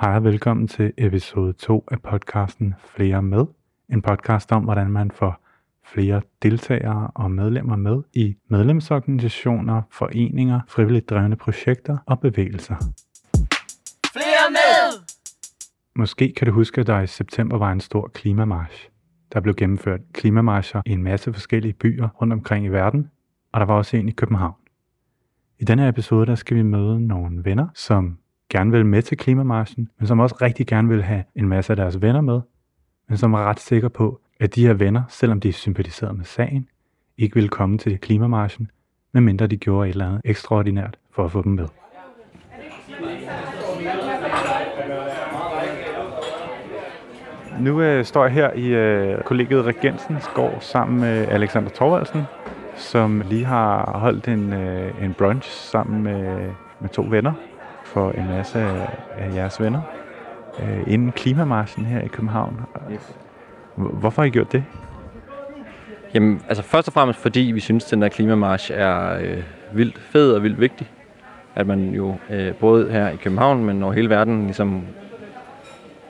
Hej 0.00 0.16
og 0.16 0.24
velkommen 0.24 0.68
til 0.68 0.92
episode 0.98 1.52
2 1.52 1.84
af 1.90 2.02
podcasten 2.02 2.74
Flere 2.84 3.22
med. 3.22 3.46
En 3.92 4.02
podcast 4.02 4.52
om, 4.52 4.64
hvordan 4.64 4.90
man 4.90 5.10
får 5.10 5.46
flere 5.84 6.22
deltagere 6.42 7.10
og 7.14 7.30
medlemmer 7.30 7.76
med 7.76 8.02
i 8.12 8.36
medlemsorganisationer, 8.48 9.82
foreninger, 9.90 10.60
frivilligt 10.68 11.10
drevne 11.10 11.36
projekter 11.36 11.98
og 12.06 12.20
bevægelser. 12.20 12.76
Flere 14.12 14.50
med! 14.50 15.06
Måske 15.96 16.32
kan 16.36 16.46
du 16.46 16.52
huske, 16.52 16.80
at 16.80 16.86
der 16.86 17.00
i 17.00 17.06
september 17.06 17.58
var 17.58 17.72
en 17.72 17.80
stor 17.80 18.10
klimamarsch. 18.14 18.88
Der 19.32 19.40
blev 19.40 19.54
gennemført 19.54 20.00
klimamarscher 20.12 20.82
i 20.86 20.90
en 20.90 21.02
masse 21.02 21.32
forskellige 21.32 21.72
byer 21.72 22.08
rundt 22.08 22.32
omkring 22.32 22.66
i 22.66 22.68
verden, 22.68 23.10
og 23.52 23.60
der 23.60 23.66
var 23.66 23.74
også 23.74 23.96
en 23.96 24.08
i 24.08 24.12
København. 24.12 24.56
I 25.58 25.64
denne 25.64 25.88
episode 25.88 26.26
der 26.26 26.34
skal 26.34 26.56
vi 26.56 26.62
møde 26.62 27.06
nogle 27.06 27.44
venner, 27.44 27.68
som 27.74 28.18
gerne 28.50 28.70
vil 28.70 28.86
med 28.86 29.02
til 29.02 29.16
klimamarschen, 29.16 29.88
men 29.98 30.06
som 30.06 30.20
også 30.20 30.36
rigtig 30.42 30.66
gerne 30.66 30.88
vil 30.88 31.02
have 31.02 31.24
en 31.34 31.48
masse 31.48 31.72
af 31.72 31.76
deres 31.76 32.02
venner 32.02 32.20
med, 32.20 32.40
men 33.08 33.18
som 33.18 33.34
er 33.34 33.38
ret 33.38 33.60
sikre 33.60 33.90
på, 33.90 34.20
at 34.40 34.54
de 34.54 34.66
her 34.66 34.74
venner, 34.74 35.02
selvom 35.08 35.40
de 35.40 35.48
er 35.48 35.52
sympatiseret 35.52 36.16
med 36.16 36.24
sagen, 36.24 36.68
ikke 37.18 37.34
vil 37.34 37.48
komme 37.48 37.78
til 37.78 37.98
klimamarschen, 37.98 38.70
medmindre 39.12 39.46
de 39.46 39.56
gjorde 39.56 39.88
et 39.88 39.92
eller 39.92 40.06
andet 40.06 40.20
ekstraordinært 40.24 40.98
for 41.10 41.24
at 41.24 41.32
få 41.32 41.42
dem 41.42 41.52
med. 41.52 41.68
Nu 47.60 47.82
øh, 47.82 48.04
står 48.04 48.24
jeg 48.24 48.32
her 48.32 48.52
i 48.52 48.66
øh, 48.66 49.22
kollegiet 49.22 49.64
Regensens 49.64 50.30
gård 50.34 50.58
sammen 50.60 51.00
med 51.00 51.28
Alexander 51.28 51.70
Thorvaldsen, 51.70 52.22
som 52.76 53.22
lige 53.28 53.44
har 53.44 53.98
holdt 53.98 54.28
en, 54.28 54.52
øh, 54.52 55.04
en 55.04 55.14
brunch 55.14 55.50
sammen 55.50 56.02
med, 56.02 56.50
med 56.80 56.88
to 56.88 57.06
venner 57.10 57.32
for 57.92 58.10
en 58.10 58.28
masse 58.28 58.58
af 59.18 59.34
jeres 59.34 59.60
venner 59.60 59.80
øh, 60.62 60.82
inden 60.86 61.12
klimamarschen 61.12 61.84
her 61.84 62.00
i 62.00 62.06
København. 62.06 62.60
Yes. 62.92 63.16
Hvorfor 63.74 64.22
har 64.22 64.26
I 64.26 64.30
gjort 64.30 64.52
det? 64.52 64.64
Jamen, 66.14 66.42
altså 66.48 66.62
først 66.62 66.88
og 66.88 66.94
fremmest 66.94 67.20
fordi 67.20 67.40
vi 67.40 67.60
synes, 67.60 67.84
at 67.84 67.90
den 67.90 68.02
der 68.02 68.08
klimamarsch 68.08 68.70
er 68.74 69.18
øh, 69.20 69.42
vildt 69.72 69.98
fed 69.98 70.32
og 70.32 70.42
vildt 70.42 70.60
vigtig. 70.60 70.90
At 71.54 71.66
man 71.66 71.90
jo 71.90 72.14
øh, 72.30 72.54
både 72.54 72.90
her 72.90 73.08
i 73.08 73.16
København, 73.16 73.64
men 73.64 73.82
over 73.82 73.92
hele 73.92 74.10
verden 74.10 74.44
ligesom 74.44 74.82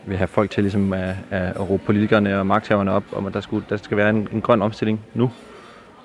vil 0.06 0.16
have 0.16 0.28
folk 0.28 0.50
til 0.50 0.64
ligesom 0.64 0.92
at, 0.92 1.14
at 1.30 1.70
råbe 1.70 1.82
politikerne 1.86 2.38
og 2.38 2.46
magthaverne 2.46 2.92
op, 2.92 3.04
om 3.12 3.26
at 3.26 3.34
der, 3.34 3.40
skulle, 3.40 3.66
der 3.68 3.76
skal 3.76 3.96
være 3.96 4.10
en, 4.10 4.28
en 4.32 4.40
grøn 4.40 4.62
omstilling 4.62 5.00
nu. 5.14 5.30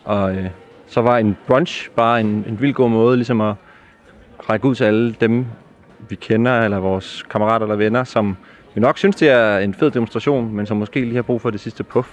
Og 0.04 0.36
øh, 0.36 0.50
så 0.88 1.02
var 1.02 1.18
en 1.18 1.38
brunch 1.48 1.90
bare 1.96 2.20
en, 2.20 2.46
en 2.48 2.62
vild 2.62 2.74
god 2.74 2.90
måde 2.90 3.16
ligesom 3.16 3.42
at 3.42 3.56
række 4.50 4.66
ud 4.66 4.76
til 4.76 4.84
alle 4.84 5.12
dem, 5.12 5.46
vi 6.10 6.16
kender, 6.16 6.62
eller 6.62 6.80
vores 6.80 7.24
kammerater 7.30 7.66
eller 7.66 7.76
venner, 7.76 8.04
som 8.04 8.38
vi 8.74 8.82
nok 8.82 8.98
synes, 8.98 9.16
det 9.16 9.30
er 9.30 9.58
en 9.58 9.74
fed 9.74 9.92
demonstration, 9.92 10.54
men 10.54 10.66
som 10.66 10.78
måske 10.78 11.00
lige 11.00 11.16
har 11.16 11.22
brug 11.22 11.42
for 11.42 11.50
det 11.50 11.60
sidste 11.60 11.84
puff, 11.84 12.10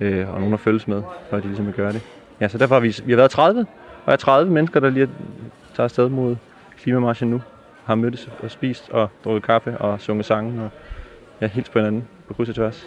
øh, 0.00 0.34
og 0.34 0.38
nogen 0.38 0.54
at 0.54 0.60
følges 0.60 0.88
med, 0.88 1.02
for 1.30 1.36
at 1.36 1.42
de 1.42 1.48
ligesom 1.48 1.66
vil 1.66 1.74
gøre 1.74 1.92
det. 1.92 2.00
Ja, 2.40 2.48
så 2.48 2.58
derfor 2.58 2.74
har 2.74 2.80
vi, 2.80 2.96
vi 3.04 3.12
har 3.12 3.16
været 3.16 3.30
30, 3.30 3.66
og 4.04 4.12
er 4.12 4.16
30 4.16 4.52
mennesker, 4.52 4.80
der 4.80 4.90
lige 4.90 5.08
tager 5.74 5.84
afsted 5.84 6.08
mod 6.08 6.36
klimamarchen 6.78 7.30
nu, 7.30 7.42
har 7.84 7.94
mødtes 7.94 8.28
og 8.42 8.50
spist 8.50 8.90
og 8.90 9.08
drukket 9.24 9.42
kaffe 9.42 9.78
og 9.78 10.00
sunget 10.00 10.26
sange, 10.26 10.62
og 10.62 10.70
ja, 11.40 11.46
helt 11.46 11.70
på 11.70 11.78
hinanden 11.78 12.04
på 12.28 12.34
kryds 12.34 12.48
og 12.48 12.54
tværs. 12.54 12.86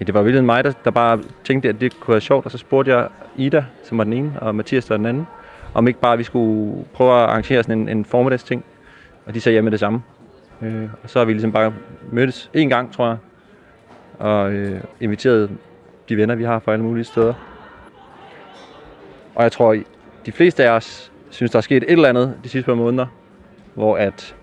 Ja, 0.00 0.04
det 0.04 0.14
var 0.14 0.22
virkelig 0.22 0.44
mig, 0.44 0.64
der, 0.64 0.72
der 0.84 0.90
bare 0.90 1.22
tænkte, 1.44 1.68
at 1.68 1.80
det 1.80 2.00
kunne 2.00 2.12
være 2.12 2.20
sjovt, 2.20 2.44
og 2.44 2.50
så 2.50 2.58
spurgte 2.58 2.96
jeg 2.96 3.08
Ida, 3.36 3.64
som 3.84 3.98
var 3.98 4.04
den 4.04 4.12
ene, 4.12 4.32
og 4.40 4.54
Mathias, 4.54 4.84
der 4.84 4.94
var 4.94 4.96
den 4.96 5.06
anden, 5.06 5.26
om 5.74 5.88
ikke 5.88 6.00
bare 6.00 6.18
vi 6.18 6.24
skulle 6.24 6.84
prøve 6.94 7.12
at 7.12 7.28
arrangere 7.28 7.62
sådan 7.62 7.78
en, 7.78 7.88
en 7.88 8.04
formiddagsting. 8.04 8.64
Og 9.28 9.34
de 9.34 9.40
sagde 9.40 9.56
ja 9.56 9.62
med 9.62 9.70
det 9.70 9.80
samme. 9.80 10.02
Øh, 10.62 10.88
og 11.02 11.10
så 11.10 11.18
har 11.18 11.26
vi 11.26 11.32
ligesom 11.32 11.52
bare 11.52 11.74
mødtes 12.12 12.50
en 12.54 12.68
gang, 12.68 12.92
tror 12.92 13.08
jeg, 13.08 13.16
og 14.18 14.52
øh, 14.52 14.80
inviteret 15.00 15.50
de 16.08 16.16
venner, 16.16 16.34
vi 16.34 16.44
har 16.44 16.58
fra 16.58 16.72
alle 16.72 16.84
mulige 16.84 17.04
steder. 17.04 17.34
Og 19.34 19.42
jeg 19.42 19.52
tror, 19.52 19.76
de 20.26 20.32
fleste 20.32 20.64
af 20.64 20.70
os 20.70 21.12
synes, 21.30 21.50
der 21.50 21.56
er 21.56 21.60
sket 21.60 21.82
et 21.82 21.90
eller 21.90 22.08
andet 22.08 22.34
de 22.44 22.48
sidste 22.48 22.66
par 22.66 22.74
måneder, 22.74 23.06
hvor 23.74 23.96
at 23.96 24.36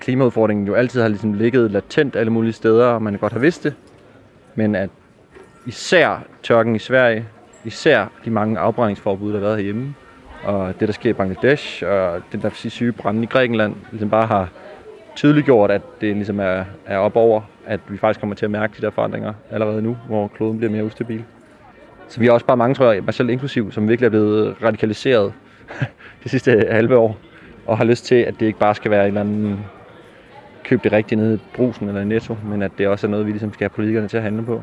klimaudfordringen 0.00 0.66
jo 0.66 0.74
altid 0.74 1.00
har 1.00 1.08
ligesom 1.08 1.32
ligget 1.32 1.70
latent 1.70 2.16
alle 2.16 2.32
mulige 2.32 2.52
steder, 2.52 2.86
og 2.86 3.02
man 3.02 3.18
godt 3.18 3.32
har 3.32 3.40
vidst 3.40 3.64
det. 3.64 3.74
Men 4.54 4.74
at 4.74 4.90
især 5.66 6.24
tørken 6.42 6.76
i 6.76 6.78
Sverige, 6.78 7.28
især 7.64 8.06
de 8.24 8.30
mange 8.30 8.58
afbrændingsforbud, 8.58 9.32
der 9.32 9.38
har 9.38 9.44
været 9.44 9.56
herhjemme, 9.56 9.94
og 10.44 10.80
det, 10.80 10.88
der 10.88 10.94
sker 10.94 11.10
i 11.10 11.12
Bangladesh, 11.12 11.82
og 11.86 12.20
den 12.32 12.42
der 12.42 12.50
syge 12.54 12.92
brænde 12.92 13.22
i 13.22 13.26
Grækenland, 13.26 13.74
ligesom 13.90 14.10
bare 14.10 14.26
har 14.26 14.48
tydeliggjort, 15.16 15.70
at 15.70 15.82
det 16.00 16.16
ligesom 16.16 16.40
er, 16.40 16.64
er 16.86 16.98
op 16.98 17.16
over, 17.16 17.40
at 17.66 17.80
vi 17.88 17.98
faktisk 17.98 18.20
kommer 18.20 18.36
til 18.36 18.44
at 18.44 18.50
mærke 18.50 18.74
de 18.76 18.82
der 18.82 18.90
forandringer 18.90 19.32
allerede 19.50 19.82
nu, 19.82 19.96
hvor 20.06 20.28
kloden 20.28 20.58
bliver 20.58 20.70
mere 20.70 20.84
ustabil. 20.84 21.24
Så 22.08 22.20
vi 22.20 22.26
er 22.26 22.32
også 22.32 22.46
bare 22.46 22.56
mange, 22.56 22.74
tror 22.74 22.92
jeg, 22.92 23.04
mig 23.04 23.14
selv 23.14 23.30
inklusiv, 23.30 23.72
som 23.72 23.88
virkelig 23.88 24.06
er 24.06 24.10
blevet 24.10 24.56
radikaliseret 24.62 25.32
det 26.22 26.30
sidste 26.30 26.66
halve 26.70 26.96
år, 26.96 27.18
og 27.66 27.78
har 27.78 27.84
lyst 27.84 28.04
til, 28.04 28.14
at 28.14 28.34
det 28.40 28.46
ikke 28.46 28.58
bare 28.58 28.74
skal 28.74 28.90
være 28.90 29.02
en 29.02 29.08
eller 29.08 29.20
anden 29.20 29.60
køb 30.64 30.84
det 30.84 30.92
rigtige 30.92 31.18
nede 31.18 31.34
i 31.34 31.38
brusen 31.54 31.88
eller 31.88 32.00
i 32.00 32.04
netto, 32.04 32.36
men 32.44 32.62
at 32.62 32.70
det 32.78 32.88
også 32.88 33.06
er 33.06 33.10
noget, 33.10 33.26
vi 33.26 33.30
ligesom 33.30 33.52
skal 33.52 33.64
have 33.64 33.74
politikerne 33.74 34.08
til 34.08 34.16
at 34.16 34.22
handle 34.22 34.42
på. 34.42 34.62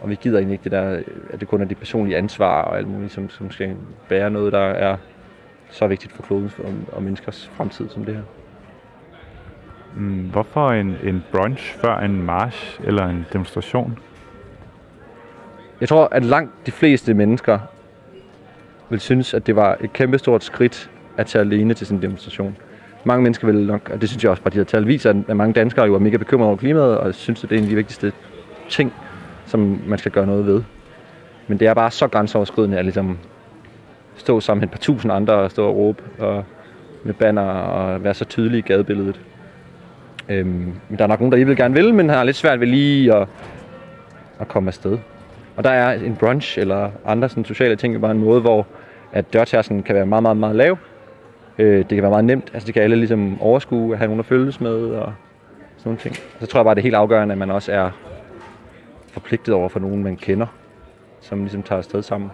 Og 0.00 0.10
vi 0.10 0.14
gider 0.14 0.38
egentlig 0.38 0.52
ikke 0.52 0.64
det 0.64 0.72
der, 0.72 1.02
at 1.30 1.40
det 1.40 1.48
kun 1.48 1.60
er 1.60 1.64
de 1.64 1.74
personlige 1.74 2.16
ansvar 2.16 2.62
og 2.62 2.78
alt 2.78 2.88
muligt, 2.88 3.12
som, 3.12 3.30
som 3.30 3.50
skal 3.50 3.76
bære 4.08 4.30
noget, 4.30 4.52
der 4.52 4.58
er 4.58 4.96
så 5.70 5.86
vigtigt 5.86 6.12
for 6.12 6.22
klodens 6.22 6.58
og, 6.58 6.72
og 6.92 7.02
menneskers 7.02 7.50
fremtid 7.56 7.88
som 7.88 8.04
det 8.04 8.14
her. 8.14 8.22
Mm, 9.96 10.30
hvorfor 10.30 10.70
en, 10.70 10.96
en 11.04 11.24
brunch 11.32 11.74
før 11.78 11.98
en 11.98 12.22
march 12.22 12.80
eller 12.84 13.06
en 13.06 13.26
demonstration? 13.32 13.98
Jeg 15.80 15.88
tror, 15.88 16.08
at 16.12 16.24
langt 16.24 16.66
de 16.66 16.70
fleste 16.70 17.14
mennesker 17.14 17.58
vil 18.90 19.00
synes, 19.00 19.34
at 19.34 19.46
det 19.46 19.56
var 19.56 19.76
et 19.80 19.92
kæmpestort 19.92 20.44
skridt 20.44 20.90
at 21.16 21.26
tage 21.26 21.40
alene 21.40 21.74
til 21.74 21.92
en 21.94 22.02
demonstration. 22.02 22.56
Mange 23.04 23.22
mennesker 23.22 23.46
vil 23.46 23.66
nok, 23.66 23.90
og 23.92 24.00
det 24.00 24.08
synes 24.08 24.22
jeg 24.22 24.30
også 24.30 24.42
bare, 24.42 24.52
de 24.52 24.56
her 24.56 24.64
tal 24.64 24.86
viser, 24.86 25.10
at 25.28 25.36
mange 25.36 25.52
danskere 25.52 25.86
jo 25.86 25.94
er 25.94 25.98
mega 25.98 26.16
bekymrede 26.16 26.48
over 26.48 26.56
klimaet, 26.56 26.98
og 26.98 27.14
synes, 27.14 27.44
at 27.44 27.50
det 27.50 27.56
er 27.56 27.58
en 27.58 27.64
af 27.64 27.70
de 27.70 27.76
vigtigste 27.76 28.12
ting, 28.68 28.92
som 29.48 29.80
man 29.86 29.98
skal 29.98 30.12
gøre 30.12 30.26
noget 30.26 30.46
ved. 30.46 30.62
Men 31.48 31.60
det 31.60 31.68
er 31.68 31.74
bare 31.74 31.90
så 31.90 32.08
grænseoverskridende 32.08 32.78
at 32.78 32.84
ligesom 32.84 33.18
stå 34.16 34.40
sammen 34.40 34.60
med 34.60 34.68
et 34.68 34.72
par 34.72 34.78
tusind 34.78 35.12
andre 35.12 35.34
og 35.34 35.50
stå 35.50 35.68
og 35.68 35.76
råbe 35.76 36.02
og 36.18 36.44
med 37.04 37.14
banner 37.14 37.42
og 37.42 38.04
være 38.04 38.14
så 38.14 38.24
tydelig 38.24 38.58
i 38.58 38.62
gadebilledet. 38.62 39.20
Øhm, 40.28 40.72
men 40.88 40.98
der 40.98 41.04
er 41.04 41.08
nok 41.08 41.20
nogen, 41.20 41.32
der 41.32 41.44
vil 41.44 41.56
gerne 41.56 41.74
vil, 41.74 41.94
men 41.94 42.08
har 42.08 42.24
lidt 42.24 42.36
svært 42.36 42.60
ved 42.60 42.66
lige 42.66 43.14
at, 43.14 43.28
at 44.40 44.48
komme 44.48 44.68
afsted. 44.68 44.98
Og 45.56 45.64
der 45.64 45.70
er 45.70 45.92
en 45.92 46.16
brunch 46.16 46.58
eller 46.58 46.90
andre 47.06 47.28
sådan, 47.28 47.44
sociale 47.44 47.76
ting 47.76 47.94
jo 47.94 47.98
bare 47.98 48.10
en 48.10 48.18
måde, 48.18 48.40
hvor 48.40 48.66
at 49.12 49.32
dørtærsen 49.32 49.82
kan 49.82 49.94
være 49.94 50.06
meget, 50.06 50.22
meget, 50.22 50.36
meget 50.36 50.56
lav. 50.56 50.78
Øh, 51.58 51.78
det 51.78 51.88
kan 51.88 52.02
være 52.02 52.10
meget 52.10 52.24
nemt. 52.24 52.50
Altså 52.54 52.66
det 52.66 52.74
kan 52.74 52.82
alle 52.82 52.96
ligesom 52.96 53.42
overskue 53.42 53.92
at 53.92 53.98
have 53.98 54.06
nogen 54.06 54.20
at 54.20 54.26
følges 54.26 54.60
med 54.60 54.74
og 54.74 55.12
sådan 55.76 55.84
nogle 55.84 55.98
ting. 55.98 56.16
Så 56.40 56.46
tror 56.46 56.60
jeg 56.60 56.64
bare, 56.64 56.74
det 56.74 56.80
er 56.80 56.82
helt 56.82 56.94
afgørende, 56.94 57.32
at 57.32 57.38
man 57.38 57.50
også 57.50 57.72
er 57.72 57.90
forpligtet 59.20 59.54
over 59.54 59.68
for 59.68 59.80
nogen, 59.80 60.02
man 60.02 60.16
kender, 60.16 60.46
som 61.20 61.38
ligesom 61.38 61.62
tager 61.62 61.78
afsted 61.78 62.02
sammen. 62.02 62.30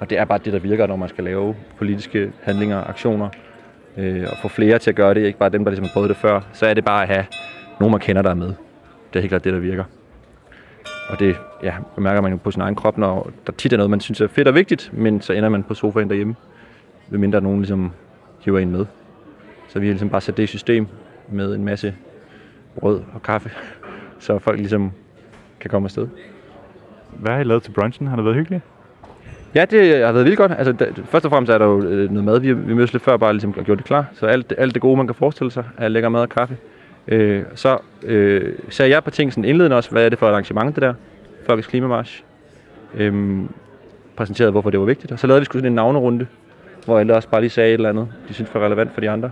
Og 0.00 0.10
det 0.10 0.18
er 0.18 0.24
bare 0.24 0.38
det, 0.38 0.52
der 0.52 0.58
virker, 0.58 0.86
når 0.86 0.96
man 0.96 1.08
skal 1.08 1.24
lave 1.24 1.56
politiske 1.78 2.32
handlinger 2.42 2.76
og 2.76 2.88
aktioner, 2.88 3.28
øh, 3.96 4.26
og 4.30 4.36
få 4.42 4.48
flere 4.48 4.78
til 4.78 4.90
at 4.90 4.96
gøre 4.96 5.14
det, 5.14 5.26
ikke 5.26 5.38
bare 5.38 5.48
dem, 5.48 5.64
der 5.64 5.70
ligesom 5.70 5.84
har 5.84 5.92
prøvet 5.92 6.08
det 6.08 6.16
før, 6.16 6.40
så 6.52 6.66
er 6.66 6.74
det 6.74 6.84
bare 6.84 7.02
at 7.02 7.08
have 7.08 7.24
nogen, 7.80 7.90
man 7.90 8.00
kender, 8.00 8.22
der 8.22 8.30
er 8.30 8.34
med. 8.34 8.46
Det 9.12 9.16
er 9.16 9.20
helt 9.20 9.30
klart 9.30 9.44
det, 9.44 9.52
der 9.52 9.58
virker. 9.58 9.84
Og 11.10 11.18
det 11.18 11.36
ja, 11.62 11.74
mærker 11.98 12.20
man 12.20 12.32
jo 12.32 12.38
på 12.38 12.50
sin 12.50 12.62
egen 12.62 12.74
krop, 12.74 12.98
når 12.98 13.30
der 13.46 13.52
tit 13.52 13.72
er 13.72 13.76
noget, 13.76 13.90
man 13.90 14.00
synes 14.00 14.20
er 14.20 14.28
fedt 14.28 14.48
og 14.48 14.54
vigtigt, 14.54 14.90
men 14.92 15.20
så 15.20 15.32
ender 15.32 15.48
man 15.48 15.62
på 15.62 15.74
sofaen 15.74 16.08
derhjemme, 16.08 16.34
medmindre 17.08 17.40
nogen 17.40 17.58
ligesom 17.58 17.92
hiver 18.40 18.58
en 18.58 18.70
med. 18.70 18.86
Så 19.68 19.80
vi 19.80 19.86
har 19.86 19.92
ligesom 19.92 20.10
bare 20.10 20.20
sat 20.20 20.36
det 20.36 20.42
i 20.42 20.46
system 20.46 20.86
med 21.28 21.54
en 21.54 21.64
masse 21.64 21.94
brød 22.80 23.00
og 23.14 23.22
kaffe, 23.22 23.50
så 24.18 24.38
folk 24.38 24.58
ligesom 24.58 24.92
kan 25.60 25.70
komme 25.70 25.86
afsted. 25.86 26.08
Hvad 27.10 27.32
har 27.32 27.40
I 27.40 27.44
lavet 27.44 27.62
til 27.62 27.70
brunchen? 27.70 28.06
Har 28.06 28.16
det 28.16 28.24
været 28.24 28.36
hyggeligt? 28.36 28.62
Ja, 29.54 29.64
det 29.64 30.04
har 30.04 30.12
været 30.12 30.24
vildt 30.24 30.38
godt. 30.38 30.52
Altså, 30.58 30.72
det, 30.72 31.02
først 31.04 31.24
og 31.24 31.30
fremmest 31.30 31.52
er 31.52 31.58
der 31.58 31.66
jo 31.66 31.82
øh, 31.82 32.10
noget 32.10 32.24
mad. 32.24 32.40
Vi, 32.40 32.52
vi 32.52 32.74
mødtes 32.74 32.92
lidt 32.92 33.02
før 33.02 33.16
bare 33.16 33.32
ligesom 33.32 33.52
gjort 33.52 33.78
det 33.78 33.86
klar. 33.86 34.06
Så 34.12 34.26
alt, 34.26 34.52
alt 34.58 34.74
det 34.74 34.82
gode, 34.82 34.96
man 34.96 35.06
kan 35.06 35.14
forestille 35.14 35.50
sig, 35.50 35.64
er 35.78 35.88
lækker 35.88 36.08
mad 36.08 36.20
og 36.20 36.28
kaffe. 36.28 36.56
Øh, 37.08 37.42
så 37.54 37.78
øh, 38.02 38.52
sagde 38.68 38.90
jeg 38.90 39.04
på 39.04 39.10
ting 39.10 39.32
sådan 39.32 39.44
indledende 39.44 39.76
også, 39.76 39.90
hvad 39.90 40.04
er 40.04 40.08
det 40.08 40.18
for 40.18 40.26
et 40.26 40.30
arrangement, 40.30 40.74
det 40.74 40.82
der? 40.82 40.94
Folkets 41.46 41.68
Klimamarsch. 41.68 42.24
Øh, 42.94 43.44
præsenterede, 44.16 44.50
hvorfor 44.50 44.70
det 44.70 44.80
var 44.80 44.86
vigtigt. 44.86 45.12
Og 45.12 45.18
så 45.18 45.26
lavede 45.26 45.40
vi 45.40 45.46
sådan 45.52 45.64
en 45.64 45.72
navnerunde, 45.72 46.26
hvor 46.84 46.98
alle 46.98 47.14
også 47.14 47.28
bare 47.28 47.40
lige 47.40 47.50
sagde 47.50 47.68
et 47.68 47.74
eller 47.74 47.88
andet, 47.88 48.08
de 48.28 48.34
synes 48.34 48.54
var 48.54 48.64
relevant 48.64 48.94
for 48.94 49.00
de 49.00 49.10
andre. 49.10 49.30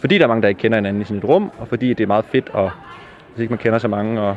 Fordi 0.00 0.18
der 0.18 0.24
er 0.24 0.28
mange, 0.28 0.42
der 0.42 0.48
ikke 0.48 0.58
kender 0.58 0.78
hinanden 0.78 1.02
i 1.02 1.04
sådan 1.04 1.18
et 1.18 1.24
rum, 1.24 1.50
og 1.58 1.68
fordi 1.68 1.88
det 1.88 2.00
er 2.00 2.06
meget 2.06 2.24
fedt, 2.24 2.48
og 2.52 2.70
hvis 3.34 3.42
ikke 3.42 3.52
man 3.52 3.58
kender 3.58 3.78
så 3.78 3.88
mange, 3.88 4.20
og 4.20 4.36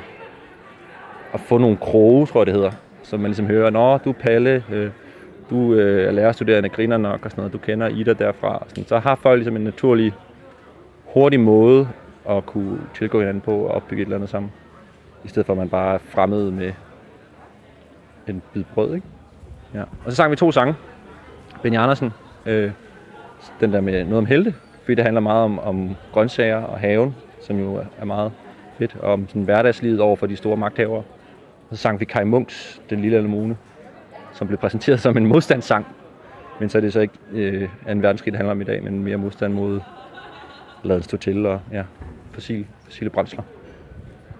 at 1.33 1.39
få 1.39 1.57
nogle 1.57 1.77
kroge, 1.77 2.25
tror 2.25 2.39
jeg 2.39 2.45
det 2.45 2.53
hedder, 2.53 2.71
så 3.03 3.17
man 3.17 3.25
ligesom 3.25 3.45
hører, 3.45 3.69
nå, 3.69 3.97
du 3.97 4.09
er 4.09 4.13
Palle, 4.13 4.63
øh, 4.71 4.89
du 5.49 5.73
øh, 5.73 6.07
er 6.07 6.11
lærerstuderende, 6.11 6.69
griner 6.69 6.97
nok 6.97 7.25
og 7.25 7.31
sådan 7.31 7.41
noget, 7.41 7.53
du 7.53 7.57
kender 7.57 7.87
Ida 7.87 8.13
derfra. 8.13 8.65
Sådan. 8.67 8.85
Så 8.85 8.99
har 8.99 9.15
folk 9.15 9.37
ligesom 9.37 9.55
en 9.55 9.63
naturlig, 9.63 10.13
hurtig 11.05 11.39
måde 11.39 11.87
at 12.29 12.45
kunne 12.45 12.79
tilgå 12.95 13.19
hinanden 13.19 13.41
på 13.41 13.57
og 13.57 13.71
opbygge 13.71 14.01
et 14.01 14.05
eller 14.05 14.15
andet 14.15 14.29
sammen. 14.29 14.51
I 15.23 15.27
stedet 15.27 15.45
for 15.45 15.53
at 15.53 15.57
man 15.57 15.69
bare 15.69 15.93
er 15.93 15.97
fremmed 15.97 16.51
med 16.51 16.71
en 18.27 18.41
bid 18.53 18.63
brød, 18.73 18.95
ikke? 18.95 19.07
Ja. 19.73 19.81
Og 19.81 20.11
så 20.11 20.15
sang 20.15 20.31
vi 20.31 20.35
to 20.35 20.51
sange. 20.51 20.75
Benny 21.61 21.77
Andersen, 21.77 22.13
øh, 22.45 22.71
den 23.59 23.73
der 23.73 23.81
med 23.81 24.03
noget 24.03 24.17
om 24.17 24.25
helte, 24.25 24.53
fordi 24.81 24.95
det 24.95 25.03
handler 25.03 25.21
meget 25.21 25.43
om, 25.43 25.59
om 25.59 25.95
grøntsager 26.13 26.57
og 26.57 26.79
haven, 26.79 27.15
som 27.41 27.59
jo 27.59 27.81
er 27.99 28.05
meget 28.05 28.31
fedt, 28.77 28.97
og 28.99 29.13
om 29.13 29.27
sådan 29.27 29.41
hverdagslivet 29.41 29.99
over 29.99 30.15
for 30.15 30.27
de 30.27 30.35
store 30.35 30.57
magthavere. 30.57 31.03
Så 31.73 31.77
sang 31.77 31.99
vi 31.99 32.05
Kai 32.05 32.23
Munks, 32.23 32.81
Den 32.89 33.01
Lille 33.01 33.17
Anemone, 33.17 33.57
som 34.33 34.47
blev 34.47 34.57
præsenteret 34.59 34.99
som 34.99 35.17
en 35.17 35.25
modstandssang. 35.25 35.85
Men 36.59 36.69
så 36.69 36.77
er 36.77 36.81
det 36.81 36.93
så 36.93 36.99
ikke 36.99 37.13
øh, 37.31 37.69
en 37.89 38.01
verdenskrig, 38.01 38.31
det 38.31 38.37
handler 38.37 38.51
om 38.51 38.61
i 38.61 38.63
dag, 38.63 38.83
men 38.83 39.03
mere 39.03 39.17
modstand 39.17 39.53
mod 39.53 39.79
laden 40.83 41.03
stå 41.03 41.17
til 41.17 41.45
og 41.45 41.59
ja, 41.71 41.83
fossile, 42.31 42.65
fossile 42.85 43.09
brændsler. 43.09 43.43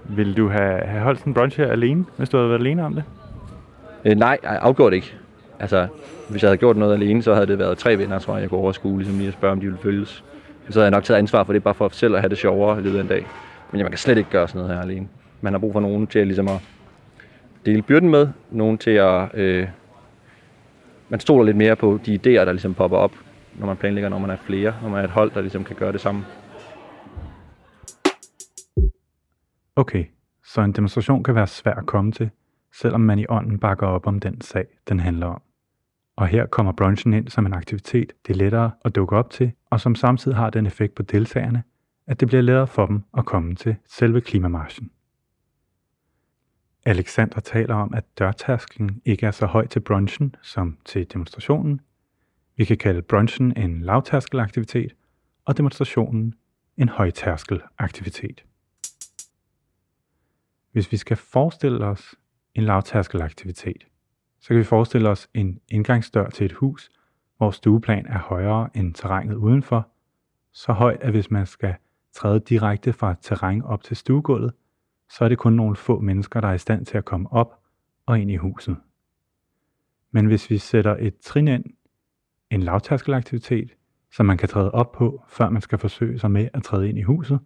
Vil 0.04 0.38
du 0.38 0.50
have, 0.50 0.82
have 0.82 1.04
holdt 1.04 1.20
sådan 1.20 1.32
en 1.32 1.34
brunch 1.34 1.58
her 1.58 1.68
alene, 1.72 2.06
hvis 2.18 2.30
du 2.30 2.38
havde 2.38 2.50
været 2.50 2.60
alene 2.60 2.86
om 2.86 2.96
det? 2.96 3.04
Øh, 4.06 4.16
nej, 4.16 4.38
afgjort 4.44 4.94
ikke. 4.94 5.14
Altså, 5.60 5.88
hvis 6.30 6.44
jeg 6.44 6.50
havde 6.50 6.58
gjort 6.58 6.78
noget 6.78 6.94
alene, 6.94 7.22
så 7.22 7.34
havde 7.34 7.48
det 7.48 7.60
været 7.60 7.78
tre 7.78 7.98
venner, 7.98 8.20
tror 8.20 8.34
jeg, 8.34 8.42
jeg 8.42 8.50
kunne 8.50 8.60
overskue, 8.60 8.98
ligesom 8.98 9.18
lige 9.18 9.28
at 9.28 9.34
spørge, 9.34 9.52
om 9.52 9.60
de 9.60 9.66
ville 9.66 9.80
følges. 9.80 10.24
Så 10.70 10.80
havde 10.80 10.86
jeg 10.86 10.92
nok 10.92 11.04
taget 11.04 11.18
ansvar 11.18 11.44
for 11.44 11.54
det, 11.54 11.64
bare 11.64 11.74
for 11.74 11.90
selv 11.92 12.16
at 12.16 12.22
have 12.22 12.30
det 12.30 12.38
sjovere 12.38 12.80
i 12.80 12.82
løbet 12.82 12.98
af 12.98 13.02
en 13.02 13.08
dag. 13.08 13.26
Men 13.72 13.82
man 13.82 13.92
kan 13.92 13.98
slet 13.98 14.18
ikke 14.18 14.30
gøre 14.30 14.48
sådan 14.48 14.62
noget 14.62 14.76
her 14.76 14.82
alene. 14.82 15.08
Man 15.42 15.54
har 15.54 15.60
brug 15.60 15.74
for 15.74 15.80
nogen 15.80 16.08
til 16.08 16.20
at, 16.20 16.28
ligesom 16.28 16.48
at 16.48 16.60
dele 17.66 17.82
byrden 17.82 18.10
med, 18.10 18.28
nogen 18.52 18.78
til 18.78 18.92
at... 18.92 19.30
Øh, 19.34 19.68
man 21.10 21.20
stoler 21.20 21.44
lidt 21.44 21.58
mere 21.58 21.76
på 21.76 22.00
de 22.06 22.16
idéer, 22.16 22.46
der 22.46 22.52
ligesom 22.52 22.74
popper 22.74 22.98
op, 22.98 23.12
når 23.56 23.68
man 23.68 23.78
planlægger, 23.78 24.10
når 24.10 24.20
man 24.20 24.30
er 24.30 24.36
flere, 24.36 24.74
når 24.82 24.90
man 24.90 25.00
er 25.00 25.04
et 25.04 25.10
hold, 25.10 25.32
der 25.32 25.42
ligesom 25.42 25.64
kan 25.64 25.76
gøre 25.76 25.92
det 25.92 26.02
samme. 26.02 26.26
Okay, 29.76 30.06
så 30.44 30.62
en 30.62 30.72
demonstration 30.72 31.24
kan 31.24 31.36
være 31.36 31.48
svær 31.48 31.74
at 31.74 31.86
komme 31.86 32.12
til, 32.12 32.30
selvom 32.74 33.02
man 33.02 33.20
i 33.20 33.26
ånden 33.30 33.60
bakker 33.60 33.88
op 33.88 34.08
om 34.08 34.20
den 34.20 34.42
sag, 34.42 34.66
den 34.90 35.00
handler 35.00 35.28
om. 35.28 35.42
Og 36.16 36.28
her 36.28 36.46
kommer 36.46 36.72
brunchen 36.72 37.14
ind 37.14 37.28
som 37.28 37.46
en 37.46 37.54
aktivitet, 37.54 38.14
det 38.28 38.34
er 38.34 38.38
lettere 38.38 38.72
at 38.86 38.96
dukke 38.96 39.16
op 39.16 39.30
til, 39.30 39.52
og 39.70 39.80
som 39.80 39.96
samtidig 39.96 40.38
har 40.38 40.50
den 40.50 40.66
effekt 40.66 40.96
på 40.96 41.04
deltagerne, 41.04 41.64
at 42.08 42.20
det 42.20 42.28
bliver 42.28 42.42
lettere 42.42 42.68
for 42.68 42.86
dem 42.86 43.04
at 43.18 43.26
komme 43.26 43.56
til 43.56 43.76
selve 43.88 44.22
klimamarschen. 44.22 44.90
Alexander 46.86 47.40
taler 47.40 47.76
om, 47.76 47.94
at 47.94 48.20
dørtasken 48.20 49.02
ikke 49.06 49.26
er 49.26 49.32
så 49.32 49.46
høj 49.46 49.68
til 49.68 49.80
brunchen 49.80 50.36
som 50.42 50.78
til 50.86 51.14
demonstrationen. 51.14 51.82
Vi 52.56 52.66
kan 52.66 52.78
kalde 52.78 53.02
brunchen 53.02 53.58
en 53.58 53.82
lavtærskelaktivitet, 53.82 54.96
og 55.46 55.58
demonstrationen 55.58 56.36
en 56.78 56.90
højtærskelaktivitet. 56.90 58.46
Hvis 60.72 60.92
vi 60.92 60.98
skal 60.98 61.18
forestille 61.18 61.86
os 61.86 62.16
en 62.56 62.64
lavtærskelaktivitet, 62.64 63.88
så 64.40 64.48
kan 64.48 64.58
vi 64.58 64.64
forestille 64.64 65.10
os 65.10 65.30
en 65.34 65.60
indgangsdør 65.70 66.30
til 66.30 66.46
et 66.46 66.52
hus, 66.52 66.92
hvor 67.38 67.52
stueplan 67.52 68.06
er 68.06 68.20
højere 68.20 68.70
end 68.78 68.94
terrænet 68.94 69.36
udenfor, 69.36 69.88
så 70.52 70.74
højt, 70.74 71.02
at 71.02 71.12
hvis 71.12 71.32
man 71.32 71.46
skal 71.46 71.76
træde 72.14 72.40
direkte 72.40 72.94
fra 72.94 73.16
terræn 73.22 73.62
op 73.62 73.84
til 73.84 73.98
stuegulvet, 73.98 74.54
så 75.18 75.26
er 75.26 75.30
det 75.30 75.38
kun 75.38 75.54
nogle 75.54 75.76
få 75.76 76.00
mennesker, 76.00 76.42
der 76.42 76.48
er 76.48 76.54
i 76.54 76.58
stand 76.58 76.86
til 76.86 76.98
at 76.98 77.06
komme 77.06 77.34
op 77.34 77.60
og 78.06 78.20
ind 78.20 78.32
i 78.32 78.36
huset. 78.36 78.78
Men 80.12 80.26
hvis 80.26 80.50
vi 80.50 80.58
sætter 80.58 80.96
et 81.00 81.18
trin 81.18 81.48
ind, 81.48 81.66
en 82.50 82.64
lavtærskelaktivitet, 82.64 83.72
som 84.12 84.26
man 84.26 84.38
kan 84.38 84.50
træde 84.50 84.72
op 84.72 84.92
på, 84.92 85.24
før 85.28 85.50
man 85.50 85.62
skal 85.62 85.78
forsøge 85.78 86.20
sig 86.20 86.32
med 86.32 86.50
at 86.54 86.64
træde 86.64 86.90
ind 86.90 86.98
i 86.98 87.02
huset, 87.02 87.40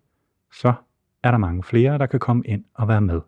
så 0.52 0.74
er 1.24 1.31
der 1.31 1.38
mange 1.38 1.64
flere, 1.64 1.98
der 1.98 2.06
kan 2.06 2.19
komme 2.19 2.44
ind 2.46 2.66
og 2.74 2.88
være 2.88 3.02
med. 3.02 3.22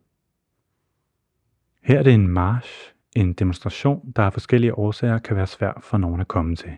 Her 1.83 1.99
er 1.99 2.03
det 2.03 2.13
en 2.13 2.27
march, 2.27 2.93
en 3.15 3.33
demonstration, 3.33 4.11
der 4.15 4.23
af 4.23 4.33
forskellige 4.33 4.77
årsager 4.77 5.19
kan 5.19 5.35
være 5.35 5.47
svær 5.47 5.79
for 5.81 5.97
nogen 5.97 6.21
at 6.21 6.27
komme 6.27 6.55
til. 6.55 6.71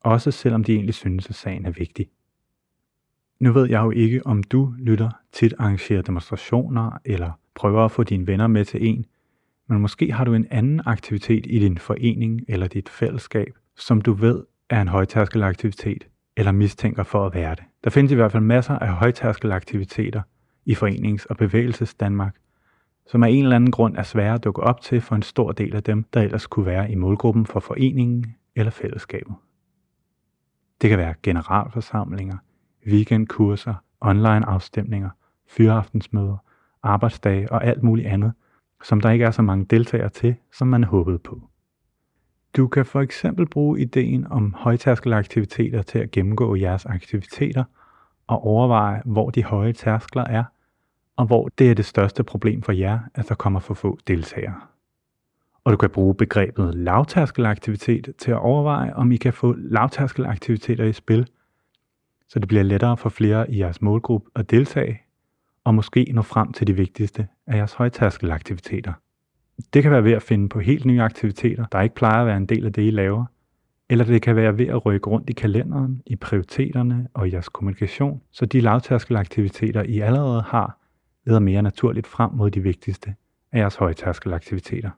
Også 0.00 0.30
selvom 0.30 0.64
de 0.64 0.74
egentlig 0.74 0.94
synes, 0.94 1.28
at 1.28 1.34
sagen 1.34 1.66
er 1.66 1.70
vigtig. 1.70 2.10
Nu 3.40 3.52
ved 3.52 3.68
jeg 3.68 3.82
jo 3.82 3.90
ikke, 3.90 4.26
om 4.26 4.42
du 4.42 4.74
lytter 4.78 5.10
tit 5.32 5.54
arrangerer 5.58 6.02
demonstrationer 6.02 6.90
eller 7.04 7.30
prøver 7.54 7.84
at 7.84 7.90
få 7.90 8.02
dine 8.02 8.26
venner 8.26 8.46
med 8.46 8.64
til 8.64 8.88
en, 8.88 9.06
men 9.68 9.80
måske 9.80 10.12
har 10.12 10.24
du 10.24 10.34
en 10.34 10.46
anden 10.50 10.80
aktivitet 10.86 11.46
i 11.46 11.58
din 11.58 11.78
forening 11.78 12.40
eller 12.48 12.66
dit 12.66 12.88
fællesskab, 12.88 13.58
som 13.76 14.00
du 14.00 14.12
ved 14.12 14.44
er 14.70 14.82
en 14.82 14.88
højtærskelaktivitet 14.88 16.08
eller 16.36 16.52
mistænker 16.52 17.02
for 17.02 17.26
at 17.26 17.34
være 17.34 17.54
det. 17.54 17.64
Der 17.84 17.90
findes 17.90 18.12
i 18.12 18.14
hvert 18.14 18.32
fald 18.32 18.42
masser 18.42 18.78
af 18.78 18.88
højtærskelaktiviteter 18.88 20.22
i 20.66 20.74
forenings- 20.74 21.26
og 21.30 21.36
bevægelses 21.36 21.94
Danmark, 21.94 22.36
som 23.06 23.22
af 23.22 23.28
en 23.28 23.42
eller 23.42 23.56
anden 23.56 23.70
grund 23.70 23.96
er 23.96 24.02
svære 24.02 24.34
at 24.34 24.44
dukke 24.44 24.62
op 24.62 24.80
til 24.80 25.00
for 25.00 25.16
en 25.16 25.22
stor 25.22 25.52
del 25.52 25.76
af 25.76 25.82
dem, 25.82 26.04
der 26.14 26.20
ellers 26.22 26.46
kunne 26.46 26.66
være 26.66 26.90
i 26.90 26.94
målgruppen 26.94 27.46
for 27.46 27.60
foreningen 27.60 28.34
eller 28.56 28.70
fællesskabet. 28.70 29.34
Det 30.82 30.90
kan 30.90 30.98
være 30.98 31.14
generalforsamlinger, 31.22 32.36
weekendkurser, 32.86 33.74
online 34.00 34.46
afstemninger, 34.46 35.10
fyraftensmøder, 35.48 36.36
arbejdsdage 36.82 37.52
og 37.52 37.64
alt 37.64 37.82
muligt 37.82 38.08
andet, 38.08 38.32
som 38.84 39.00
der 39.00 39.10
ikke 39.10 39.24
er 39.24 39.30
så 39.30 39.42
mange 39.42 39.64
deltagere 39.64 40.08
til, 40.08 40.34
som 40.52 40.68
man 40.68 40.84
håbede 40.84 41.18
på. 41.18 41.42
Du 42.56 42.66
kan 42.66 42.86
for 42.86 43.00
eksempel 43.00 43.46
bruge 43.46 43.80
ideen 43.80 44.26
om 44.26 44.54
højtærskelaktiviteter 44.58 45.82
til 45.82 45.98
at 45.98 46.10
gennemgå 46.10 46.56
jeres 46.56 46.86
aktiviteter 46.86 47.64
og 48.26 48.44
overveje, 48.44 49.02
hvor 49.04 49.30
de 49.30 49.44
høje 49.44 49.72
tærskler 49.72 50.24
er, 50.24 50.44
og 51.16 51.26
hvor 51.26 51.48
det 51.58 51.70
er 51.70 51.74
det 51.74 51.84
største 51.84 52.24
problem 52.24 52.62
for 52.62 52.72
jer, 52.72 52.98
at 53.14 53.28
der 53.28 53.34
kommer 53.34 53.60
for 53.60 53.74
få 53.74 53.98
deltagere. 54.06 54.60
Og 55.64 55.72
du 55.72 55.76
kan 55.76 55.90
bruge 55.90 56.14
begrebet 56.14 56.74
lavtærskelaktivitet 56.74 58.14
til 58.18 58.30
at 58.30 58.38
overveje, 58.38 58.94
om 58.94 59.12
I 59.12 59.16
kan 59.16 59.32
få 59.32 59.54
lavtærskelaktiviteter 59.58 60.84
i 60.84 60.92
spil– 60.92 61.28
så 62.32 62.38
det 62.38 62.48
bliver 62.48 62.62
lettere 62.62 62.96
for 62.96 63.08
flere 63.08 63.50
i 63.50 63.58
jeres 63.58 63.82
målgruppe 63.82 64.30
at 64.34 64.50
deltage, 64.50 65.00
og 65.64 65.74
måske 65.74 66.10
nå 66.14 66.22
frem 66.22 66.52
til 66.52 66.66
de 66.66 66.72
vigtigste 66.76 67.28
af 67.46 67.56
jeres 67.56 67.72
højtærskelaktiviteter. 67.72 68.92
Det 69.72 69.82
kan 69.82 69.92
være 69.92 70.04
ved 70.04 70.12
at 70.12 70.22
finde 70.22 70.48
på 70.48 70.60
helt 70.60 70.84
nye 70.84 71.02
aktiviteter, 71.02 71.64
der 71.72 71.80
ikke 71.80 71.94
plejer 71.94 72.20
at 72.20 72.26
være 72.26 72.36
en 72.36 72.46
del 72.46 72.66
af 72.66 72.72
det, 72.72 72.82
I 72.82 72.90
laver, 72.90 73.24
eller 73.88 74.04
det 74.04 74.22
kan 74.22 74.36
være 74.36 74.58
ved 74.58 74.66
at 74.66 74.86
rykke 74.86 75.10
rundt 75.10 75.30
i 75.30 75.32
kalenderen, 75.32 76.02
i 76.06 76.16
prioriteterne 76.16 77.08
og 77.14 77.28
i 77.28 77.32
jeres 77.32 77.48
kommunikation, 77.48 78.22
så 78.30 78.46
de 78.46 78.60
lavtærskelaktiviteter, 78.60 79.82
I 79.82 79.98
allerede 79.98 80.42
har, 80.42 80.78
leder 81.26 81.40
mere 81.40 81.62
naturligt 81.62 82.06
frem 82.06 82.30
mod 82.32 82.50
de 82.50 82.60
vigtigste 82.60 83.14
af 83.52 83.58
jeres 83.58 83.76
højtærskelaktiviteter. 83.76 84.90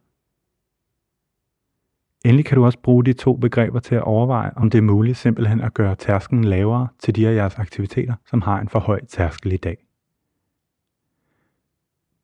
Endelig 2.25 2.45
kan 2.45 2.57
du 2.57 2.65
også 2.65 2.79
bruge 2.79 3.05
de 3.05 3.13
to 3.13 3.37
begreber 3.37 3.81
til 3.81 3.95
at 3.95 4.03
overveje, 4.03 4.51
om 4.57 4.71
det 4.71 4.79
er 4.79 4.83
muligt 4.83 5.17
simpelthen 5.17 5.61
at 5.61 5.75
gøre 5.75 5.95
tærsklen 5.95 6.45
lavere 6.45 6.89
til 6.99 7.17
de 7.17 7.29
af 7.29 7.35
jeres 7.35 7.59
aktiviteter, 7.59 8.15
som 8.27 8.43
har 8.43 8.61
en 8.61 8.69
for 8.69 8.79
høj 8.79 9.05
tærskel 9.05 9.53
i 9.53 9.57
dag. 9.57 9.77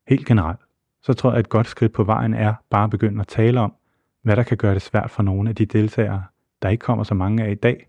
Helt 0.08 0.26
generelt, 0.26 0.60
så 1.02 1.12
tror 1.12 1.30
jeg, 1.30 1.38
at 1.38 1.44
et 1.44 1.48
godt 1.48 1.66
skridt 1.66 1.92
på 1.92 2.04
vejen 2.04 2.34
er 2.34 2.54
bare 2.70 2.84
at 2.84 2.90
begynde 2.90 3.20
at 3.20 3.26
tale 3.28 3.60
om, 3.60 3.74
hvad 4.22 4.36
der 4.36 4.42
kan 4.42 4.56
gøre 4.56 4.74
det 4.74 4.82
svært 4.82 5.10
for 5.10 5.22
nogle 5.22 5.48
af 5.48 5.56
de 5.56 5.66
deltagere, 5.66 6.24
der 6.62 6.68
ikke 6.68 6.82
kommer 6.82 7.04
så 7.04 7.14
mange 7.14 7.44
af 7.44 7.50
i 7.50 7.54
dag. 7.54 7.88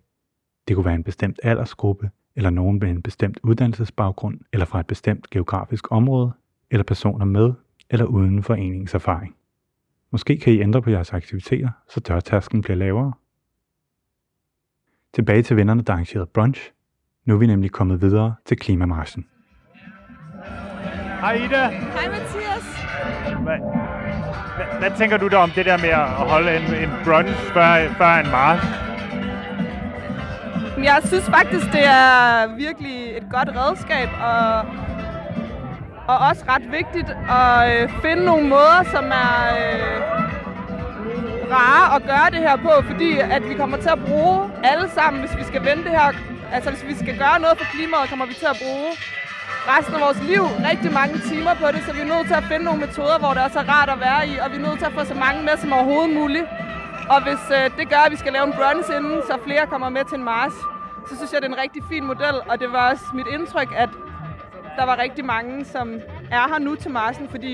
Det 0.68 0.76
kunne 0.76 0.86
være 0.86 0.96
en 0.96 1.04
bestemt 1.04 1.40
aldersgruppe, 1.44 2.10
eller 2.36 2.50
nogen 2.50 2.80
med 2.80 2.90
en 2.90 3.02
bestemt 3.02 3.40
uddannelsesbaggrund, 3.44 4.40
eller 4.54 4.66
fra 4.66 4.80
et 4.80 4.88
bestemt 4.88 5.30
geografisk 5.30 5.92
område, 5.92 6.32
eller 6.72 6.84
personer 6.84 7.26
med 7.26 7.54
eller 7.90 8.06
uden 8.06 8.44
foreningserfaring. 8.44 9.36
Måske 10.12 10.38
kan 10.38 10.54
I 10.54 10.60
ændre 10.62 10.82
på 10.82 10.90
jeres 10.90 11.14
aktiviteter, 11.14 11.70
så 11.90 12.00
dørtasken 12.00 12.62
bliver 12.62 12.78
lavere. 12.78 13.14
Tilbage 15.14 15.44
til 15.44 15.56
vennerne, 15.56 15.84
der 15.84 15.94
arrangerede 15.94 16.30
brunch. 16.34 16.72
Nu 17.26 17.34
er 17.34 17.38
vi 17.40 17.48
nemlig 17.48 17.72
kommet 17.72 18.02
videre 18.02 18.36
til 18.46 18.58
klimamarschen. 18.58 19.26
Hej 21.20 21.34
Ida. 21.34 21.68
Hej 21.68 22.08
Mathias. 22.10 22.66
Hvad, 23.44 23.60
hvad, 24.58 24.80
hvad 24.80 24.98
tænker 24.98 25.18
du 25.18 25.28
der 25.28 25.38
om 25.38 25.50
det 25.50 25.66
der 25.66 25.78
med 25.78 25.90
at 25.90 26.08
holde 26.08 26.56
en, 26.56 26.64
en 26.64 26.90
brunch 27.06 27.36
før, 27.54 27.94
før 27.98 28.14
en 28.24 28.32
march? 28.32 28.66
Jeg 30.84 31.02
synes 31.06 31.26
faktisk, 31.26 31.66
det 31.66 31.86
er 31.86 32.56
virkelig 32.56 33.18
et 33.18 33.28
godt 33.32 33.50
redskab, 33.56 34.10
og 34.22 34.66
og 36.12 36.18
også 36.30 36.44
ret 36.54 36.66
vigtigt 36.80 37.10
at 37.40 37.56
øh, 37.72 37.84
finde 38.04 38.24
nogle 38.32 38.46
måder, 38.56 38.80
som 38.94 39.06
er 39.28 39.38
øh, 39.62 39.98
rare 41.56 41.86
at 41.96 42.02
gøre 42.12 42.30
det 42.34 42.42
her 42.48 42.56
på, 42.68 42.74
fordi 42.90 43.12
at 43.36 43.42
vi 43.50 43.54
kommer 43.62 43.78
til 43.78 43.92
at 43.98 44.02
bruge 44.08 44.38
alle 44.64 44.88
sammen, 44.98 45.20
hvis 45.24 45.38
vi 45.40 45.44
skal 45.44 45.62
vende 45.70 45.84
det 45.88 45.94
her, 46.00 46.08
altså 46.56 46.70
hvis 46.72 46.86
vi 46.90 46.96
skal 47.04 47.16
gøre 47.24 47.40
noget 47.44 47.56
for 47.60 47.68
klimaet, 47.74 48.10
kommer 48.12 48.26
vi 48.26 48.34
til 48.34 48.50
at 48.54 48.58
bruge 48.64 48.92
resten 49.72 49.94
af 49.98 50.02
vores 50.08 50.22
liv 50.32 50.44
rigtig 50.70 50.92
mange 51.00 51.16
timer 51.30 51.54
på 51.62 51.68
det, 51.74 51.82
så 51.86 51.92
vi 51.98 52.02
er 52.06 52.12
nødt 52.14 52.28
til 52.32 52.38
at 52.42 52.46
finde 52.52 52.66
nogle 52.70 52.80
metoder, 52.86 53.18
hvor 53.20 53.32
det 53.36 53.42
er 53.42 53.70
rart 53.74 53.90
at 53.96 54.00
være 54.08 54.22
i, 54.32 54.34
og 54.44 54.48
vi 54.52 54.56
er 54.62 54.66
nødt 54.68 54.80
til 54.82 54.88
at 54.92 54.96
få 54.98 55.04
så 55.12 55.18
mange 55.26 55.40
med 55.48 55.56
som 55.62 55.74
overhovedet 55.78 56.12
muligt. 56.20 56.48
Og 57.14 57.20
hvis 57.26 57.44
øh, 57.58 57.64
det 57.78 57.86
gør, 57.94 58.02
at 58.08 58.12
vi 58.14 58.20
skal 58.24 58.32
lave 58.34 58.46
en 58.52 58.56
brunch 58.60 58.88
inden, 58.98 59.18
så 59.30 59.34
flere 59.48 59.64
kommer 59.74 59.90
med 59.98 60.04
til 60.10 60.18
en 60.22 60.26
mars, 60.34 60.56
så 61.08 61.14
synes 61.18 61.32
jeg, 61.34 61.42
det 61.42 61.48
er 61.50 61.54
en 61.56 61.64
rigtig 61.66 61.82
fin 61.92 62.04
model, 62.12 62.36
og 62.50 62.56
det 62.62 62.70
var 62.76 62.84
også 62.92 63.06
mit 63.14 63.28
indtryk, 63.36 63.72
at 63.84 63.90
der 64.80 64.86
var 64.86 64.98
rigtig 64.98 65.26
mange, 65.26 65.66
som 65.66 66.02
er 66.32 66.48
her 66.52 66.60
nu 66.60 66.76
til 66.76 66.92
marsen, 66.92 67.30
fordi 67.30 67.54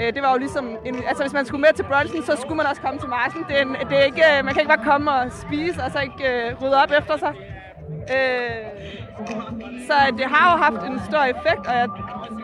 øh, 0.00 0.14
det 0.14 0.22
var 0.22 0.32
jo 0.32 0.38
ligesom, 0.38 0.76
en, 0.84 0.94
altså 1.08 1.22
hvis 1.22 1.32
man 1.32 1.46
skulle 1.46 1.60
med 1.60 1.72
til 1.76 1.82
brunchen, 1.82 2.22
så 2.22 2.36
skulle 2.40 2.56
man 2.56 2.66
også 2.66 2.82
komme 2.82 3.00
til 3.00 3.08
marsen. 3.08 3.44
Det 3.48 3.56
er, 3.58 3.62
en, 3.62 3.76
det 3.90 3.98
er 4.00 4.04
ikke, 4.10 4.22
øh, 4.30 4.44
man 4.44 4.54
kan 4.54 4.60
ikke 4.62 4.74
bare 4.76 4.84
komme 4.92 5.12
og 5.12 5.32
spise, 5.32 5.82
og 5.84 5.90
så 5.90 5.98
ikke 6.00 6.24
øh, 6.32 6.62
rydde 6.62 6.82
op 6.82 6.92
efter 7.00 7.16
sig. 7.16 7.32
Øh, 8.16 8.64
så 9.88 9.94
det 10.18 10.26
har 10.34 10.44
jo 10.52 10.56
haft 10.66 10.82
en 10.90 11.00
stor 11.10 11.22
effekt, 11.34 11.66
og 11.70 11.74
jeg, 11.80 11.88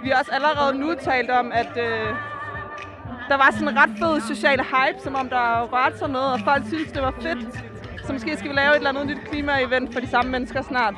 vi 0.02 0.08
har 0.08 0.18
også 0.18 0.32
allerede 0.32 0.78
nu 0.78 0.94
talt 0.94 1.30
om, 1.30 1.52
at 1.52 1.73
øh, 1.76 2.08
der 3.28 3.37
var 3.37 3.49
sådan 3.52 3.68
en 3.68 3.78
ret 3.82 3.94
fed 3.99 4.20
social 4.34 4.61
hype, 4.73 4.99
som 5.04 5.14
om 5.14 5.28
der 5.28 5.62
rørte 5.75 5.99
sig 5.99 6.08
noget, 6.08 6.32
og 6.32 6.40
folk 6.40 6.62
synes, 6.66 6.92
det 6.92 7.02
var 7.02 7.14
fedt. 7.20 7.64
Så 8.06 8.12
måske 8.12 8.37
skal 8.37 8.50
vi 8.50 8.54
lave 8.54 8.70
et 8.70 8.76
eller 8.76 8.88
andet 8.88 9.06
nyt 9.06 9.23
klima-event 9.30 9.92
for 9.92 10.00
de 10.00 10.08
samme 10.08 10.30
mennesker 10.30 10.62
snart. 10.62 10.94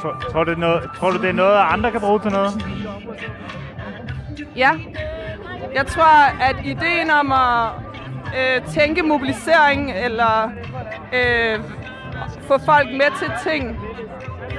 Tror, 0.00 0.24
tror, 0.32 0.44
det 0.44 0.58
noget, 0.58 0.90
tror 0.96 1.10
du, 1.10 1.18
det 1.18 1.28
er 1.28 1.32
noget, 1.32 1.58
andre 1.70 1.90
kan 1.90 2.00
bruge 2.00 2.20
til 2.20 2.30
noget? 2.32 2.50
Ja. 4.56 4.70
Jeg 5.74 5.86
tror, 5.86 6.42
at 6.42 6.56
ideen 6.64 7.10
om 7.10 7.32
at 7.32 7.70
øh, 8.38 8.66
tænke 8.74 9.02
mobilisering 9.02 9.92
eller 9.92 10.50
øh, 11.12 11.60
få 12.40 12.58
folk 12.58 12.88
med 12.92 13.18
til 13.18 13.50
ting, 13.50 13.78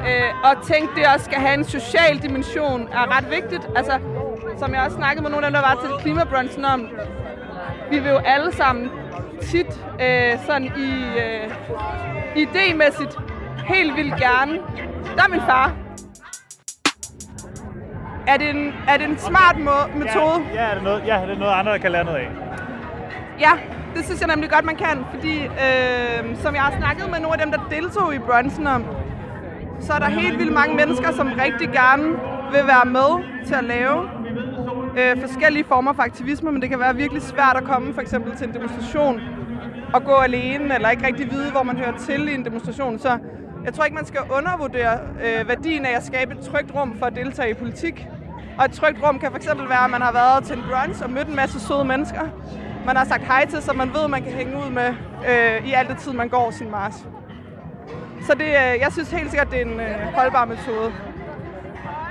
øh, 0.08 0.30
og 0.44 0.68
tænke, 0.68 0.96
det 0.96 1.08
også 1.14 1.26
skal 1.26 1.40
have 1.40 1.54
en 1.54 1.64
social 1.64 2.18
dimension, 2.22 2.90
er 2.94 3.18
ret 3.18 3.30
vigtigt. 3.32 3.68
Altså, 3.76 4.00
som 4.58 4.74
jeg 4.74 4.82
også 4.82 4.98
snakkede 4.98 5.22
med 5.24 5.32
nogle 5.32 5.46
af 5.46 5.52
dem, 5.52 5.62
der 5.62 5.68
var 5.70 5.82
til 5.82 6.04
klimabrunchen 6.04 6.66
om, 6.66 6.90
vi 7.92 8.00
vil 8.00 8.12
jo 8.12 8.18
alle 8.18 8.56
sammen 8.56 8.92
tit 9.42 9.82
øh, 10.02 10.40
sådan 10.46 10.66
i 10.66 11.04
øh, 11.20 11.52
idémæssigt 12.36 13.35
helt 13.65 13.95
vildt 13.95 14.15
gerne. 14.19 14.51
Der 15.15 15.24
er 15.24 15.27
min 15.29 15.41
far. 15.41 15.72
Er 18.27 18.38
det 18.38 18.50
en, 18.50 18.74
er 18.88 18.98
det 18.98 19.10
en 19.10 19.17
smart 19.17 19.57
må- 19.60 19.88
metode? 20.00 20.39
Ja, 20.53 20.63
ja, 20.63 20.69
er 20.69 20.74
det 20.74 20.84
noget, 20.84 21.03
ja, 21.05 21.15
er 21.22 21.25
det 21.25 21.39
noget 21.39 21.53
andre, 21.53 21.72
der 21.72 21.77
kan 21.77 21.91
lære 21.91 22.03
noget 22.05 22.17
af? 22.17 22.29
Ja, 23.39 23.51
det 23.95 24.05
synes 24.05 24.22
jeg 24.22 24.27
nemlig 24.29 24.50
godt, 24.50 24.65
man 24.65 24.75
kan, 24.75 25.05
fordi 25.13 25.43
øh, 25.45 26.36
som 26.38 26.55
jeg 26.55 26.62
har 26.63 26.74
snakket 26.77 27.10
med 27.10 27.19
nogle 27.19 27.34
af 27.34 27.39
dem, 27.45 27.51
der 27.51 27.60
deltog 27.69 28.15
i 28.15 28.19
brunchen 28.19 28.67
om, 28.67 28.86
så 29.79 29.93
er 29.93 30.00
der 30.00 30.05
helt 30.10 30.39
vildt 30.39 30.53
mange 30.53 30.75
mennesker, 30.75 31.12
som 31.12 31.27
rigtig 31.43 31.69
gerne 31.69 32.03
vil 32.51 32.67
være 32.67 32.86
med 32.86 33.24
til 33.48 33.53
at 33.55 33.63
lave 33.63 34.10
øh, 34.98 35.22
forskellige 35.22 35.63
former 35.67 35.93
for 35.93 36.03
aktivisme, 36.03 36.51
men 36.51 36.62
det 36.62 36.69
kan 36.69 36.79
være 36.79 36.95
virkelig 36.95 37.22
svært 37.22 37.55
at 37.57 37.63
komme 37.63 37.93
for 37.93 38.01
eksempel 38.01 38.36
til 38.38 38.48
en 38.48 38.53
demonstration 38.53 39.22
og 39.93 40.03
gå 40.03 40.13
alene, 40.15 40.75
eller 40.75 40.89
ikke 40.89 41.07
rigtig 41.07 41.31
vide, 41.31 41.51
hvor 41.51 41.63
man 41.63 41.77
hører 41.77 41.98
til 41.98 42.27
i 42.29 42.34
en 42.36 42.45
demonstration. 42.45 43.00
Så 43.00 43.17
jeg 43.65 43.74
tror 43.74 43.84
ikke, 43.84 43.95
man 43.95 44.05
skal 44.05 44.22
undervurdere 44.29 45.00
øh, 45.24 45.48
værdien 45.48 45.86
af 45.86 45.95
at 45.95 46.03
skabe 46.05 46.34
et 46.34 46.39
trygt 46.39 46.75
rum 46.75 46.98
for 47.00 47.05
at 47.05 47.15
deltage 47.15 47.50
i 47.50 47.53
politik. 47.53 48.07
Og 48.57 48.65
et 48.65 48.72
trygt 48.72 49.03
rum 49.03 49.19
kan 49.19 49.31
fx 49.31 49.48
være, 49.48 49.84
at 49.84 49.89
man 49.89 50.01
har 50.01 50.12
været 50.12 50.43
til 50.43 50.57
en 50.57 50.63
brunch 50.69 51.03
og 51.03 51.10
mødt 51.10 51.27
en 51.27 51.36
masse 51.36 51.60
søde 51.60 51.86
mennesker. 51.86 52.22
Man 52.86 52.95
har 52.95 53.05
sagt 53.05 53.24
hej 53.24 53.45
til, 53.45 53.62
så 53.62 53.74
man 53.74 53.93
ved, 53.93 54.03
at 54.03 54.10
man 54.10 54.24
kan 54.24 54.31
hænge 54.31 54.57
ud 54.57 54.72
med 54.72 54.93
øh, 55.29 55.67
i 55.67 55.74
alt 55.74 55.89
det 55.89 55.98
tid, 55.98 56.13
man 56.13 56.29
går 56.29 56.51
sin 56.51 56.72
mars. 56.72 57.07
Så 58.27 58.34
det, 58.34 58.45
øh, 58.45 58.79
jeg 58.84 58.88
synes 58.91 59.12
helt 59.12 59.29
sikkert, 59.29 59.51
det 59.51 59.62
er 59.62 59.65
en 59.65 59.79
øh, 59.79 60.13
holdbar 60.13 60.45
metode. 60.45 60.93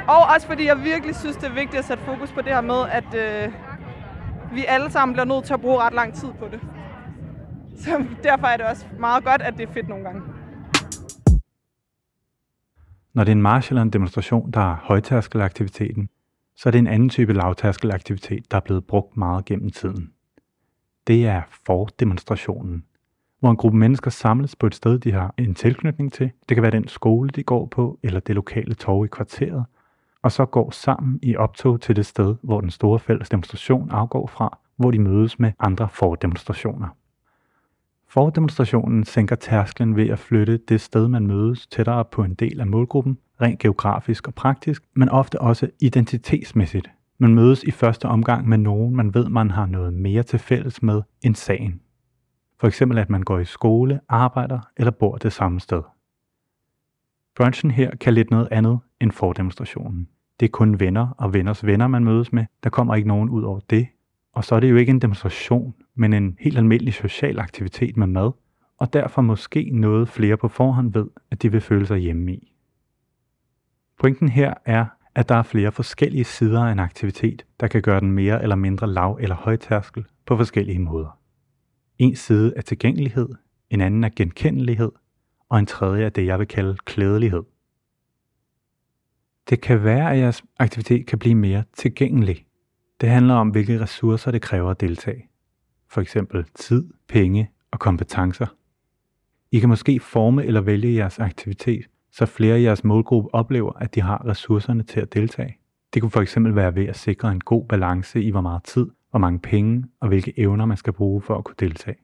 Og 0.07 0.27
også 0.35 0.47
fordi 0.47 0.67
jeg 0.67 0.85
virkelig 0.85 1.17
synes, 1.17 1.37
det 1.37 1.47
er 1.47 1.55
vigtigt 1.55 1.79
at 1.79 1.85
sætte 1.85 2.03
fokus 2.05 2.33
på 2.33 2.41
det 2.43 2.53
her 2.53 2.61
med, 2.61 2.89
at 2.93 3.15
øh, 3.15 3.53
vi 4.53 4.65
alle 4.69 4.91
sammen 4.91 5.13
bliver 5.13 5.27
nødt 5.27 5.45
til 5.45 5.55
at 5.55 5.61
bruge 5.61 5.79
ret 5.79 5.95
lang 5.95 6.15
tid 6.15 6.29
på 6.39 6.45
det. 6.51 6.61
Så 7.85 8.05
derfor 8.23 8.47
er 8.47 8.57
det 8.57 8.67
også 8.67 8.87
meget 8.99 9.25
godt, 9.25 9.43
at 9.43 9.55
det 9.57 9.69
er 9.69 9.73
fedt 9.73 9.89
nogle 9.89 10.05
gange. 10.05 10.23
Når 13.15 13.25
det 13.25 13.33
er 13.33 13.37
en 13.37 13.43
march 13.43 13.73
eller 13.73 13.83
en 13.83 13.91
demonstration, 13.91 14.51
der 14.51 14.61
er 14.61 14.77
højtærskelaktiviteten, 14.83 16.09
så 16.57 16.69
er 16.69 16.71
det 16.71 16.79
en 16.79 16.87
anden 16.87 17.09
type 17.09 17.33
lavtærskelaktivitet, 17.33 18.51
der 18.51 18.57
er 18.57 18.61
blevet 18.61 18.87
brugt 18.87 19.17
meget 19.17 19.45
gennem 19.45 19.71
tiden. 19.71 20.13
Det 21.07 21.27
er 21.27 21.43
fordemonstrationen, 21.67 22.85
hvor 23.41 23.51
en 23.51 23.57
gruppe 23.57 23.79
mennesker 23.79 24.11
samles 24.11 24.57
på 24.57 24.67
et 24.67 24.75
sted, 24.75 24.99
de 24.99 25.13
har 25.13 25.35
en 25.39 25.55
tilknytning 25.55 26.13
til. 26.13 26.31
Det 26.49 26.55
kan 26.57 26.63
være 26.63 26.73
den 26.73 26.89
skole, 26.89 27.31
de 27.31 27.43
går 27.43 27.67
på, 27.67 27.99
eller 28.03 28.21
det 28.21 28.35
lokale 28.35 28.75
torv 28.75 29.05
i 29.05 29.09
kvarteret, 29.09 29.65
og 30.23 30.33
så 30.33 30.47
går 30.47 30.71
sammen 30.71 31.19
i 31.23 31.37
optog 31.37 31.81
til 31.81 31.97
det 31.97 32.07
sted, 32.07 32.35
hvor 32.43 32.61
den 32.61 32.71
store 32.71 32.99
fælles 32.99 33.29
demonstration 33.29 33.91
afgår 33.91 34.27
fra, 34.27 34.59
hvor 34.77 34.91
de 34.91 34.99
mødes 34.99 35.39
med 35.39 35.53
andre 35.59 35.89
fordemonstrationer. 35.89 36.89
Fordemonstrationen 38.15 39.05
sænker 39.05 39.37
tærsklen 39.37 39.97
ved 39.97 40.09
at 40.09 40.19
flytte 40.19 40.57
det 40.57 40.81
sted, 40.81 41.09
man 41.09 41.27
mødes, 41.27 41.67
tættere 41.67 42.05
på 42.05 42.25
en 42.25 42.35
del 42.35 42.61
af 42.61 42.67
målgruppen, 42.67 43.19
rent 43.41 43.59
geografisk 43.59 44.29
og 44.29 44.35
praktisk, 44.35 44.83
men 44.97 45.09
ofte 45.09 45.41
også 45.41 45.71
identitetsmæssigt. 45.81 46.91
Man 47.19 47.35
mødes 47.35 47.63
i 47.63 47.71
første 47.71 48.07
omgang 48.07 48.49
med 48.49 48.59
nogen, 48.59 48.97
man 48.97 49.15
ved, 49.15 49.29
man 49.29 49.51
har 49.51 49.67
noget 49.67 49.93
mere 49.95 50.23
til 50.23 50.39
fælles 50.39 50.83
med 50.83 51.03
end 51.23 51.35
sagen. 51.35 51.81
For 52.61 52.67
eksempel 52.67 52.99
at 52.99 53.11
man 53.11 53.23
går 53.23 53.39
i 53.39 53.45
skole, 53.45 54.01
arbejder 54.09 54.61
eller 54.77 54.91
bor 54.91 55.17
det 55.17 55.33
samme 55.33 55.61
sted. 55.61 55.83
Brunchen 57.37 57.71
her 57.71 57.91
kan 58.01 58.15
lidt 58.15 58.31
noget 58.31 58.49
andet 58.51 58.79
end 59.01 59.13
fordemonstrationen. 59.13 60.09
Det 60.41 60.47
er 60.47 60.51
kun 60.51 60.81
venner 60.81 61.09
og 61.19 61.35
venners 61.35 61.67
venner, 61.67 61.89
man 61.89 62.05
mødes 62.05 62.33
med. 62.33 62.45
Der 62.65 62.71
kommer 62.71 62.95
ikke 62.95 63.09
nogen 63.09 63.29
ud 63.29 63.43
over 63.43 63.61
det. 63.71 63.87
Og 64.33 64.45
så 64.45 64.55
er 64.55 64.61
det 64.61 64.71
jo 64.71 64.77
ikke 64.77 64.91
en 64.91 65.01
demonstration, 65.01 65.75
men 65.95 66.13
en 66.13 66.37
helt 66.41 66.59
almindelig 66.59 66.95
social 66.95 67.39
aktivitet 67.39 67.97
med 67.97 68.07
mad, 68.07 68.33
og 68.79 68.93
derfor 68.93 69.23
måske 69.23 69.71
noget 69.73 70.09
flere 70.09 70.37
på 70.37 70.49
forhånd 70.49 70.93
ved, 70.93 71.07
at 71.31 71.43
de 71.43 71.53
vil 71.53 71.61
føle 71.61 71.87
sig 71.87 71.99
hjemme 71.99 72.35
i. 72.35 72.55
Pointen 73.99 74.29
her 74.29 74.55
er, 74.65 74.87
at 75.15 75.29
der 75.29 75.35
er 75.35 75.43
flere 75.43 75.73
forskellige 75.73 76.25
sider 76.25 76.65
af 76.65 76.73
en 76.73 76.79
aktivitet, 76.79 77.47
der 77.61 77.67
kan 77.67 77.83
gøre 77.83 78.01
den 78.01 78.13
mere 78.13 78.43
eller 78.43 78.57
mindre 78.57 78.87
lav- 78.87 79.19
eller 79.21 79.37
højtærskel 79.37 80.05
på 80.27 80.37
forskellige 80.37 80.79
måder. 80.79 81.19
En 81.99 82.17
side 82.17 82.53
er 82.57 82.63
tilgængelighed, 82.63 83.29
en 83.71 83.81
anden 83.81 84.05
er 84.05 84.11
genkendelighed, 84.17 84.93
og 85.49 85.59
en 85.59 85.67
tredje 85.67 86.05
er 86.05 86.09
det, 86.09 86.27
jeg 86.27 86.39
vil 86.39 86.47
kalde 86.47 86.77
klædelighed. 86.85 87.43
Det 89.51 89.61
kan 89.61 89.85
være, 89.85 90.13
at 90.13 90.19
jeres 90.19 90.45
aktivitet 90.59 91.07
kan 91.07 91.19
blive 91.19 91.35
mere 91.35 91.65
tilgængelig. 91.73 92.47
Det 93.01 93.09
handler 93.09 93.35
om, 93.35 93.49
hvilke 93.49 93.81
ressourcer 93.81 94.31
det 94.31 94.43
kræver 94.43 94.71
at 94.71 94.81
deltage. 94.81 95.29
For 95.89 96.01
eksempel 96.01 96.45
tid, 96.55 96.91
penge 97.09 97.51
og 97.71 97.79
kompetencer. 97.79 98.47
I 99.53 99.59
kan 99.59 99.69
måske 99.69 100.01
forme 100.01 100.45
eller 100.45 100.61
vælge 100.61 100.95
jeres 100.95 101.19
aktivitet, 101.19 101.87
så 102.13 102.27
flere 102.27 102.55
af 102.55 102.63
jeres 102.63 102.85
målgruppe 102.85 103.35
oplever, 103.35 103.73
at 103.73 103.95
de 103.95 104.01
har 104.01 104.27
ressourcerne 104.27 104.83
til 104.83 105.01
at 105.01 105.15
deltage. 105.15 105.57
Det 105.95 106.03
kunne 106.03 106.11
for 106.11 106.21
eksempel 106.21 106.55
være 106.55 106.75
ved 106.75 106.87
at 106.87 106.97
sikre 106.97 107.33
en 107.33 107.41
god 107.41 107.67
balance 107.69 108.23
i, 108.23 108.31
hvor 108.31 108.41
meget 108.41 108.65
tid, 108.65 108.87
hvor 109.11 109.19
mange 109.19 109.39
penge 109.39 109.85
og 110.01 110.09
hvilke 110.09 110.39
evner 110.39 110.67
man 110.67 110.77
skal 110.77 110.93
bruge 110.93 111.23
for 111.23 111.39
at 111.39 111.45
kunne 111.45 111.57
deltage. 111.59 111.97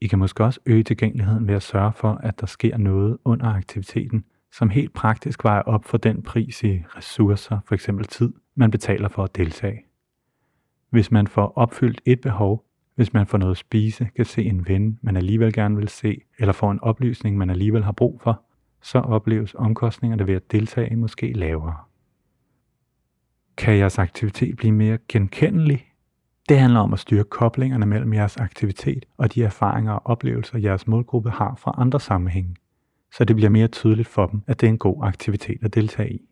I 0.00 0.06
kan 0.06 0.18
måske 0.18 0.44
også 0.44 0.60
øge 0.66 0.82
tilgængeligheden 0.82 1.48
ved 1.48 1.54
at 1.54 1.62
sørge 1.62 1.92
for, 1.92 2.20
at 2.22 2.40
der 2.40 2.46
sker 2.46 2.76
noget 2.76 3.18
under 3.24 3.46
aktiviteten, 3.46 4.24
som 4.52 4.70
helt 4.70 4.92
praktisk 4.92 5.44
vejer 5.44 5.62
op 5.62 5.84
for 5.84 5.98
den 5.98 6.22
pris 6.22 6.62
i 6.62 6.82
ressourcer, 6.96 7.58
f.eks. 7.68 7.88
tid, 8.08 8.32
man 8.54 8.70
betaler 8.70 9.08
for 9.08 9.24
at 9.24 9.36
deltage. 9.36 9.84
Hvis 10.94 11.10
man 11.10 11.26
får 11.26 11.52
opfyldt 11.56 12.00
et 12.04 12.20
behov, 12.20 12.64
hvis 12.94 13.12
man 13.12 13.26
får 13.26 13.38
noget 13.38 13.50
at 13.50 13.58
spise, 13.58 14.08
kan 14.16 14.24
se 14.24 14.44
en 14.44 14.68
ven, 14.68 14.98
man 15.02 15.16
alligevel 15.16 15.52
gerne 15.52 15.76
vil 15.76 15.88
se, 15.88 16.20
eller 16.38 16.52
får 16.52 16.70
en 16.70 16.80
oplysning, 16.80 17.38
man 17.38 17.50
alligevel 17.50 17.84
har 17.84 17.92
brug 17.92 18.20
for, 18.22 18.42
så 18.82 18.98
opleves 18.98 19.54
omkostningerne 19.54 20.26
ved 20.26 20.34
at 20.34 20.52
deltage 20.52 20.96
måske 20.96 21.32
lavere. 21.32 21.76
Kan 23.56 23.76
jeres 23.78 23.98
aktivitet 23.98 24.56
blive 24.56 24.72
mere 24.72 24.98
genkendelig? 25.08 25.86
Det 26.48 26.58
handler 26.58 26.80
om 26.80 26.92
at 26.92 26.98
styre 26.98 27.24
koblingerne 27.24 27.86
mellem 27.86 28.12
jeres 28.12 28.36
aktivitet 28.36 29.04
og 29.16 29.34
de 29.34 29.44
erfaringer 29.44 29.92
og 29.92 30.06
oplevelser, 30.06 30.58
jeres 30.58 30.86
målgruppe 30.86 31.30
har 31.30 31.54
fra 31.54 31.74
andre 31.78 32.00
sammenhænge, 32.00 32.56
så 33.12 33.24
det 33.24 33.36
bliver 33.36 33.50
mere 33.50 33.68
tydeligt 33.68 34.08
for 34.08 34.26
dem, 34.26 34.42
at 34.46 34.60
det 34.60 34.66
er 34.66 34.70
en 34.70 34.78
god 34.78 35.04
aktivitet 35.04 35.58
at 35.62 35.74
deltage 35.74 36.12
i. 36.12 36.28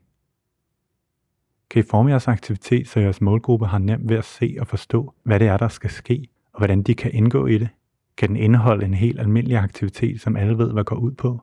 Kan 1.73 1.81
I 1.81 1.87
forme 1.91 2.11
jeres 2.11 2.29
aktivitet, 2.29 2.89
så 2.89 3.01
jeres 3.01 3.21
målgruppe 3.21 3.67
har 3.67 3.79
nemt 3.79 4.09
ved 4.09 4.17
at 4.17 4.25
se 4.25 4.57
og 4.61 4.67
forstå, 4.67 5.15
hvad 5.23 5.41
det 5.41 5.49
er, 5.49 5.57
der 5.57 5.69
skal 5.69 5.91
ske, 5.91 6.29
og 6.53 6.59
hvordan 6.59 6.83
de 6.83 6.95
kan 6.95 7.13
indgå 7.13 7.47
i 7.47 7.59
det? 7.59 7.69
Kan 8.17 8.29
den 8.29 8.37
indeholde 8.37 8.85
en 8.85 8.95
helt 8.95 9.21
almindelig 9.21 9.59
aktivitet, 9.59 10.21
som 10.21 10.37
alle 10.37 10.59
ved, 10.59 10.73
hvad 10.73 10.85
går 10.85 10.97
ud 10.97 11.13
på? 11.13 11.41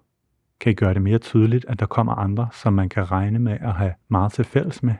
Kan 0.59 0.71
I 0.71 0.75
gøre 0.75 0.93
det 0.93 1.01
mere 1.01 1.17
tydeligt, 1.17 1.65
at 1.65 1.79
der 1.79 1.85
kommer 1.85 2.13
andre, 2.13 2.49
som 2.53 2.73
man 2.73 2.89
kan 2.89 3.11
regne 3.11 3.39
med 3.39 3.57
at 3.61 3.73
have 3.73 3.93
meget 4.07 4.31
til 4.31 4.45
fælles 4.45 4.83
med? 4.83 4.93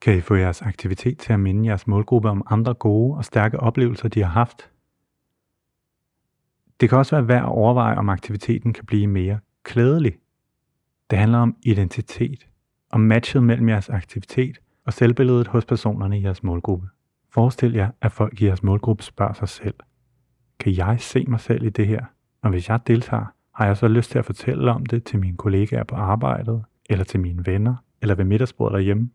Kan 0.00 0.16
I 0.16 0.20
få 0.20 0.34
jeres 0.34 0.62
aktivitet 0.62 1.18
til 1.18 1.32
at 1.32 1.40
minde 1.40 1.68
jeres 1.68 1.86
målgruppe 1.86 2.28
om 2.28 2.42
andre 2.46 2.74
gode 2.74 3.16
og 3.16 3.24
stærke 3.24 3.60
oplevelser, 3.60 4.08
de 4.08 4.22
har 4.22 4.30
haft? 4.30 4.70
Det 6.80 6.88
kan 6.88 6.98
også 6.98 7.16
være 7.16 7.28
værd 7.28 7.42
at 7.42 7.48
overveje, 7.48 7.96
om 7.96 8.08
aktiviteten 8.08 8.72
kan 8.72 8.86
blive 8.86 9.06
mere 9.06 9.38
klædelig. 9.62 10.14
Det 11.10 11.18
handler 11.18 11.38
om 11.38 11.56
identitet, 11.62 12.48
om 12.90 13.00
matchet 13.00 13.42
mellem 13.42 13.68
jeres 13.68 13.88
aktivitet 13.88 14.58
og 14.86 14.92
selvbilledet 14.92 15.46
hos 15.46 15.64
personerne 15.64 16.18
i 16.18 16.22
jeres 16.22 16.42
målgruppe. 16.42 16.88
Forestil 17.30 17.72
jer, 17.72 17.90
at 18.00 18.12
folk 18.12 18.42
i 18.42 18.46
jeres 18.46 18.62
målgruppe 18.62 19.02
spørger 19.02 19.32
sig 19.32 19.48
selv, 19.48 19.74
kan 20.58 20.76
jeg 20.76 21.00
se 21.00 21.24
mig 21.28 21.40
selv 21.40 21.64
i 21.64 21.70
det 21.70 21.86
her? 21.86 22.04
Og 22.42 22.50
hvis 22.50 22.68
jeg 22.68 22.80
deltager, 22.86 23.24
har 23.54 23.66
jeg 23.66 23.76
så 23.76 23.88
lyst 23.88 24.10
til 24.10 24.18
at 24.18 24.24
fortælle 24.24 24.70
om 24.70 24.86
det 24.86 25.04
til 25.04 25.18
mine 25.18 25.36
kollegaer 25.36 25.84
på 25.84 25.94
arbejdet, 25.94 26.64
eller 26.90 27.04
til 27.04 27.20
mine 27.20 27.46
venner, 27.46 27.76
eller 28.02 28.14
ved 28.14 28.24
middagsbordet 28.24 28.74
derhjemme. 28.74 29.10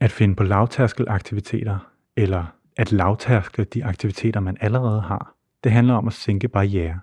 At 0.00 0.10
finde 0.10 0.34
på 0.34 0.42
lavtærskelaktiviteter, 0.42 1.78
eller 2.16 2.44
at 2.76 2.92
lavtærskle 2.92 3.64
de 3.64 3.84
aktiviteter, 3.84 4.40
man 4.40 4.56
allerede 4.60 5.00
har, 5.00 5.34
det 5.64 5.72
handler 5.72 5.94
om 5.94 6.06
at 6.06 6.12
sænke 6.12 6.48
barriere. 6.48 7.00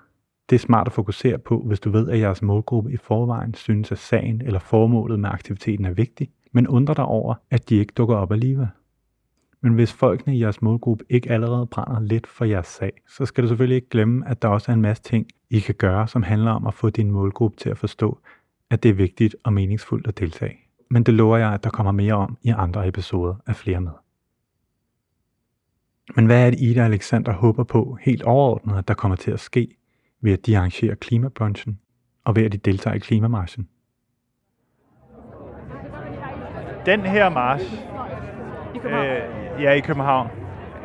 Det 0.51 0.57
er 0.57 0.59
smart 0.59 0.87
at 0.87 0.93
fokusere 0.93 1.37
på, 1.37 1.63
hvis 1.65 1.79
du 1.79 1.89
ved, 1.89 2.09
at 2.09 2.19
jeres 2.19 2.41
målgruppe 2.41 2.91
i 2.91 2.97
forvejen 2.97 3.53
synes, 3.53 3.91
at 3.91 3.97
sagen 3.97 4.41
eller 4.41 4.59
formålet 4.59 5.19
med 5.19 5.29
aktiviteten 5.29 5.85
er 5.85 5.93
vigtig, 5.93 6.29
men 6.51 6.67
undrer 6.67 6.93
dig 6.93 7.05
over, 7.05 7.35
at 7.51 7.69
de 7.69 7.75
ikke 7.75 7.93
dukker 7.97 8.15
op 8.15 8.31
alligevel. 8.31 8.67
Men 9.61 9.73
hvis 9.73 9.93
folkene 9.93 10.35
i 10.35 10.41
jeres 10.41 10.61
målgruppe 10.61 11.05
ikke 11.09 11.31
allerede 11.31 11.65
brænder 11.65 11.99
lidt 11.99 12.27
for 12.27 12.45
jeres 12.45 12.67
sag, 12.67 12.91
så 13.09 13.25
skal 13.25 13.43
du 13.43 13.47
selvfølgelig 13.47 13.75
ikke 13.75 13.89
glemme, 13.89 14.27
at 14.27 14.41
der 14.41 14.47
også 14.47 14.71
er 14.71 14.73
en 14.73 14.81
masse 14.81 15.03
ting, 15.03 15.27
I 15.49 15.59
kan 15.59 15.75
gøre, 15.75 16.07
som 16.07 16.23
handler 16.23 16.51
om 16.51 16.67
at 16.67 16.73
få 16.73 16.89
din 16.89 17.11
målgruppe 17.11 17.57
til 17.57 17.69
at 17.69 17.77
forstå, 17.77 18.19
at 18.69 18.83
det 18.83 18.89
er 18.89 18.93
vigtigt 18.93 19.35
og 19.43 19.53
meningsfuldt 19.53 20.07
at 20.07 20.19
deltage. 20.19 20.57
Men 20.89 21.03
det 21.03 21.13
lover 21.13 21.37
jeg, 21.37 21.53
at 21.53 21.63
der 21.63 21.69
kommer 21.69 21.91
mere 21.91 22.13
om 22.13 22.37
i 22.43 22.49
andre 22.49 22.87
episoder 22.87 23.35
af 23.47 23.55
flere 23.55 23.81
med. 23.81 23.91
Men 26.15 26.25
hvad 26.25 26.45
er 26.45 26.49
det, 26.49 26.59
Ida 26.61 26.79
og 26.79 26.85
Alexander 26.85 27.33
håber 27.33 27.63
på 27.63 27.97
helt 28.01 28.23
overordnet, 28.23 28.77
at 28.77 28.87
der 28.87 28.93
kommer 28.93 29.15
til 29.15 29.31
at 29.31 29.39
ske 29.39 29.77
ved 30.21 30.33
at 30.33 30.45
de 30.45 30.57
arrangerer 30.57 30.95
klimabrunchen 30.95 31.79
og 32.25 32.35
ved 32.35 32.45
at 32.45 32.51
de 32.51 32.57
deltager 32.57 32.95
i 32.95 32.99
klimamarschen? 32.99 33.67
Den 36.85 37.01
her 37.01 37.29
march, 37.29 37.73
I 38.75 38.77
København. 38.77 39.05
øh, 39.07 39.63
ja, 39.63 39.71
i 39.71 39.79
København, 39.79 40.27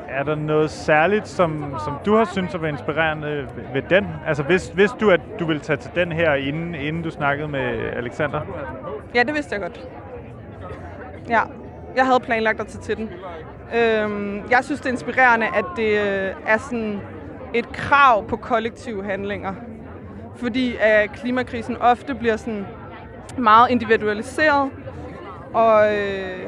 er 0.09 0.23
der 0.23 0.35
noget 0.35 0.71
særligt, 0.71 1.28
som, 1.28 1.75
som 1.85 1.95
du 2.07 2.14
har 2.14 2.25
syntes 2.25 2.55
at 2.55 2.62
være 2.62 2.71
inspirerende 2.71 3.49
ved 3.73 3.83
den? 3.90 4.07
Altså, 4.26 4.43
hvis, 4.43 4.69
hvis 4.69 4.90
du, 4.90 5.11
at 5.11 5.21
du 5.38 5.47
ville 5.47 5.61
tage 5.61 5.76
til 5.76 5.90
den 5.95 6.12
her, 6.12 6.35
inden, 6.35 6.75
inden 6.75 7.02
du 7.02 7.11
snakkede 7.11 7.49
med 7.49 7.61
Alexander? 7.93 8.40
Ja, 9.14 9.23
det 9.23 9.35
vidste 9.35 9.52
jeg 9.55 9.61
godt. 9.61 9.88
Ja, 11.28 11.40
jeg 11.97 12.07
havde 12.07 12.21
planlagt 12.21 12.61
at 12.61 12.66
tage 12.66 12.83
til 12.83 12.97
den. 12.97 13.09
Øhm, 13.76 14.43
jeg 14.50 14.59
synes, 14.64 14.81
det 14.81 14.87
er 14.87 14.93
inspirerende, 14.93 15.47
at 15.47 15.64
det 15.76 15.88
øh, 15.88 16.35
er 16.47 16.59
sådan 16.59 17.00
et 17.58 17.72
krav 17.72 18.28
på 18.28 18.36
kollektive 18.36 19.04
handlinger. 19.04 19.54
Fordi 20.36 20.76
at 20.80 21.12
klimakrisen 21.12 21.76
ofte 21.76 22.14
bliver 22.14 22.36
sådan 22.36 22.66
meget 23.38 23.70
individualiseret, 23.70 24.70
og 25.54 25.94
øh, 25.94 26.46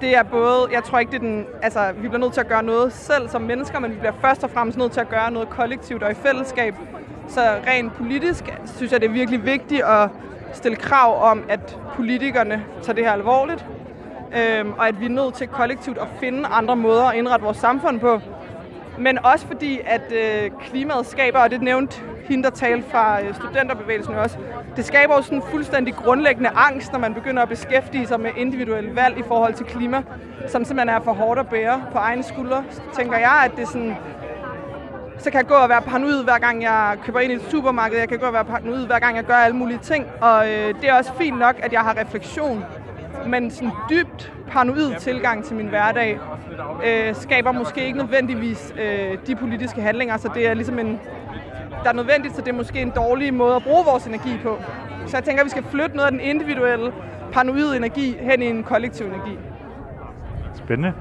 det 0.00 0.16
er 0.16 0.22
både, 0.22 0.66
jeg 0.72 0.84
tror 0.84 0.98
ikke, 0.98 1.10
det 1.10 1.16
er 1.16 1.20
den, 1.20 1.46
altså 1.62 1.92
vi 1.92 2.08
bliver 2.08 2.18
nødt 2.18 2.32
til 2.32 2.40
at 2.40 2.48
gøre 2.48 2.62
noget 2.62 2.92
selv 2.92 3.28
som 3.28 3.42
mennesker, 3.42 3.78
men 3.78 3.90
vi 3.90 3.96
bliver 3.96 4.12
først 4.20 4.44
og 4.44 4.50
fremmest 4.50 4.78
nødt 4.78 4.92
til 4.92 5.00
at 5.00 5.08
gøre 5.08 5.30
noget 5.30 5.48
kollektivt 5.48 6.02
og 6.02 6.10
i 6.10 6.14
fællesskab. 6.14 6.74
Så 7.28 7.40
rent 7.66 7.94
politisk 7.94 8.44
synes 8.76 8.92
jeg, 8.92 9.00
det 9.00 9.08
er 9.08 9.12
virkelig 9.12 9.44
vigtigt 9.44 9.82
at 9.82 10.08
stille 10.52 10.76
krav 10.76 11.30
om, 11.30 11.44
at 11.48 11.78
politikerne 11.96 12.64
tager 12.82 12.94
det 12.94 13.04
her 13.04 13.12
alvorligt, 13.12 13.66
øhm, 14.36 14.72
og 14.72 14.88
at 14.88 15.00
vi 15.00 15.04
er 15.04 15.10
nødt 15.10 15.34
til 15.34 15.48
kollektivt 15.48 15.98
at 15.98 16.08
finde 16.20 16.46
andre 16.46 16.76
måder 16.76 17.04
at 17.04 17.16
indrette 17.16 17.44
vores 17.44 17.56
samfund 17.56 18.00
på. 18.00 18.20
Men 18.98 19.24
også 19.24 19.46
fordi, 19.46 19.80
at 19.86 20.12
øh, 20.12 20.50
klimaet 20.60 21.06
skaber, 21.06 21.38
og 21.38 21.50
det 21.50 21.62
nævnte 21.62 22.00
hende, 22.28 22.44
der 22.44 22.50
talte 22.50 22.90
fra 22.90 23.22
øh, 23.22 23.34
studenterbevægelsen 23.34 24.14
også, 24.14 24.38
det 24.76 24.84
skaber 24.84 25.14
jo 25.16 25.22
sådan 25.22 25.38
en 25.38 25.44
fuldstændig 25.50 25.94
grundlæggende 25.94 26.50
angst, 26.54 26.92
når 26.92 26.98
man 26.98 27.14
begynder 27.14 27.42
at 27.42 27.48
beskæftige 27.48 28.06
sig 28.06 28.20
med 28.20 28.30
individuelle 28.36 28.96
valg 28.96 29.18
i 29.18 29.22
forhold 29.28 29.54
til 29.54 29.66
klima, 29.66 30.02
som 30.48 30.64
simpelthen 30.64 30.96
er 30.96 31.00
for 31.00 31.12
hårdt 31.12 31.40
at 31.40 31.48
bære 31.48 31.82
på 31.92 31.98
egne 31.98 32.22
skuldre. 32.22 32.64
Så 32.70 32.80
tænker 32.96 33.18
jeg, 33.18 33.42
at 33.44 33.50
det 33.56 33.62
er 33.62 33.66
sådan, 33.66 33.96
så 35.18 35.30
kan 35.30 35.38
jeg 35.38 35.46
gå 35.46 35.54
og 35.54 35.68
være 35.68 35.82
paranoid, 35.82 36.24
hver 36.24 36.38
gang 36.38 36.62
jeg 36.62 36.96
køber 37.04 37.20
ind 37.20 37.32
i 37.32 37.34
et 37.34 37.42
supermarked. 37.50 37.98
Jeg 37.98 38.08
kan 38.08 38.18
gå 38.18 38.26
og 38.26 38.32
være 38.32 38.44
paranoid, 38.44 38.86
hver 38.86 38.98
gang 38.98 39.16
jeg 39.16 39.24
gør 39.24 39.34
alle 39.34 39.56
mulige 39.56 39.78
ting. 39.78 40.06
Og 40.20 40.50
øh, 40.50 40.74
det 40.80 40.88
er 40.88 40.94
også 40.94 41.10
fint 41.18 41.38
nok, 41.38 41.54
at 41.62 41.72
jeg 41.72 41.80
har 41.80 41.96
refleksion. 42.00 42.64
Men 43.26 43.50
sådan 43.50 43.72
dybt 43.90 44.32
paranoid 44.50 44.94
tilgang 44.98 45.44
til 45.44 45.56
min 45.56 45.66
hverdag 45.66 46.18
øh, 46.86 47.14
skaber 47.14 47.52
måske 47.52 47.86
ikke 47.86 47.98
nødvendigvis 47.98 48.74
øh, 48.80 49.18
de 49.26 49.36
politiske 49.36 49.80
handlinger. 49.82 50.16
Så 50.16 50.30
det 50.34 50.48
er 50.48 50.54
ligesom 50.54 50.78
en, 50.78 51.00
der 51.84 51.88
er 51.88 51.94
nødvendigt, 51.94 52.34
så 52.34 52.40
det 52.40 52.48
er 52.48 52.56
måske 52.56 52.80
en 52.80 52.90
dårlig 52.90 53.34
måde 53.34 53.56
at 53.56 53.62
bruge 53.62 53.84
vores 53.84 54.06
energi 54.06 54.38
på. 54.42 54.58
Så 55.06 55.16
jeg 55.16 55.24
tænker, 55.24 55.42
at 55.42 55.44
vi 55.44 55.50
skal 55.50 55.62
flytte 55.62 55.96
noget 55.96 56.06
af 56.06 56.12
den 56.12 56.20
individuelle 56.20 56.92
paranoid 57.32 57.76
energi 57.76 58.16
hen 58.20 58.42
i 58.42 58.46
en 58.46 58.64
kollektiv 58.64 59.06
energi. 59.06 59.38
Spændende. 60.54 60.92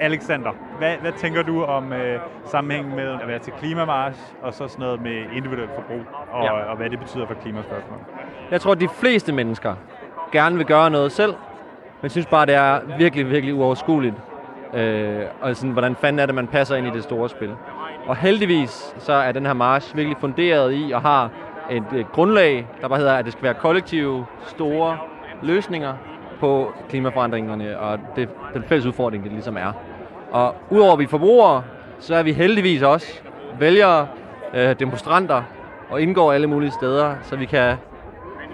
Alexander, 0.00 0.50
hvad, 0.78 0.96
hvad 1.00 1.12
tænker 1.12 1.42
du 1.42 1.64
om 1.64 1.92
øh, 1.92 2.20
sammenhængen 2.44 2.96
mellem 2.96 3.18
at 3.22 3.28
være 3.28 3.38
til 3.38 3.52
klimamarsch 3.52 4.20
og 4.42 4.54
så 4.54 4.68
sådan 4.68 4.82
noget 4.84 5.02
med 5.02 5.24
individuelt 5.36 5.70
forbrug, 5.74 6.00
og, 6.32 6.44
ja. 6.44 6.52
Og 6.52 6.76
hvad 6.76 6.90
det 6.90 6.98
betyder 6.98 7.26
for 7.26 7.34
klimaspørgsmål? 7.34 7.98
Jeg 8.50 8.60
tror, 8.60 8.72
at 8.72 8.80
de 8.80 8.88
fleste 8.88 9.32
mennesker 9.32 9.74
gerne 10.32 10.56
vil 10.56 10.66
gøre 10.66 10.90
noget 10.90 11.12
selv, 11.12 11.34
men 12.00 12.10
synes 12.10 12.26
bare, 12.26 12.46
det 12.46 12.54
er 12.54 12.80
virkelig, 12.98 13.30
virkelig 13.30 13.54
uoverskueligt. 13.54 14.14
Øh, 14.74 15.20
og 15.40 15.56
sådan, 15.56 15.70
hvordan 15.70 15.96
fanden 15.96 16.20
er 16.20 16.26
det, 16.26 16.34
man 16.34 16.46
passer 16.46 16.76
ind 16.76 16.86
i 16.86 16.90
det 16.90 17.02
store 17.02 17.28
spil. 17.28 17.54
Og 18.06 18.16
heldigvis 18.16 18.94
så 18.98 19.12
er 19.12 19.32
den 19.32 19.46
her 19.46 19.52
march 19.52 19.96
virkelig 19.96 20.16
funderet 20.20 20.74
i 20.74 20.92
og 20.92 21.02
har 21.02 21.30
et, 21.70 21.84
et 21.96 22.12
grundlag, 22.12 22.66
der 22.80 22.88
bare 22.88 22.98
hedder, 22.98 23.14
at 23.14 23.24
det 23.24 23.32
skal 23.32 23.42
være 23.42 23.54
kollektive, 23.54 24.26
store 24.46 24.98
løsninger 25.42 25.94
på 26.40 26.72
klimaforandringerne 26.88 27.78
og 27.78 27.98
det, 28.16 28.28
den 28.54 28.64
fælles 28.64 28.86
udfordring, 28.86 29.24
det 29.24 29.32
ligesom 29.32 29.56
er. 29.56 29.72
Og 30.30 30.54
udover 30.70 30.92
at 30.92 30.98
vi 30.98 31.06
forbrugere, 31.06 31.62
så 31.98 32.14
er 32.14 32.22
vi 32.22 32.32
heldigvis 32.32 32.82
også 32.82 33.20
vælgere, 33.58 34.08
øh, 34.54 34.78
demonstranter 34.78 35.42
og 35.90 36.02
indgår 36.02 36.32
alle 36.32 36.46
mulige 36.46 36.70
steder, 36.70 37.14
så 37.22 37.36
vi 37.36 37.44
kan 37.44 37.76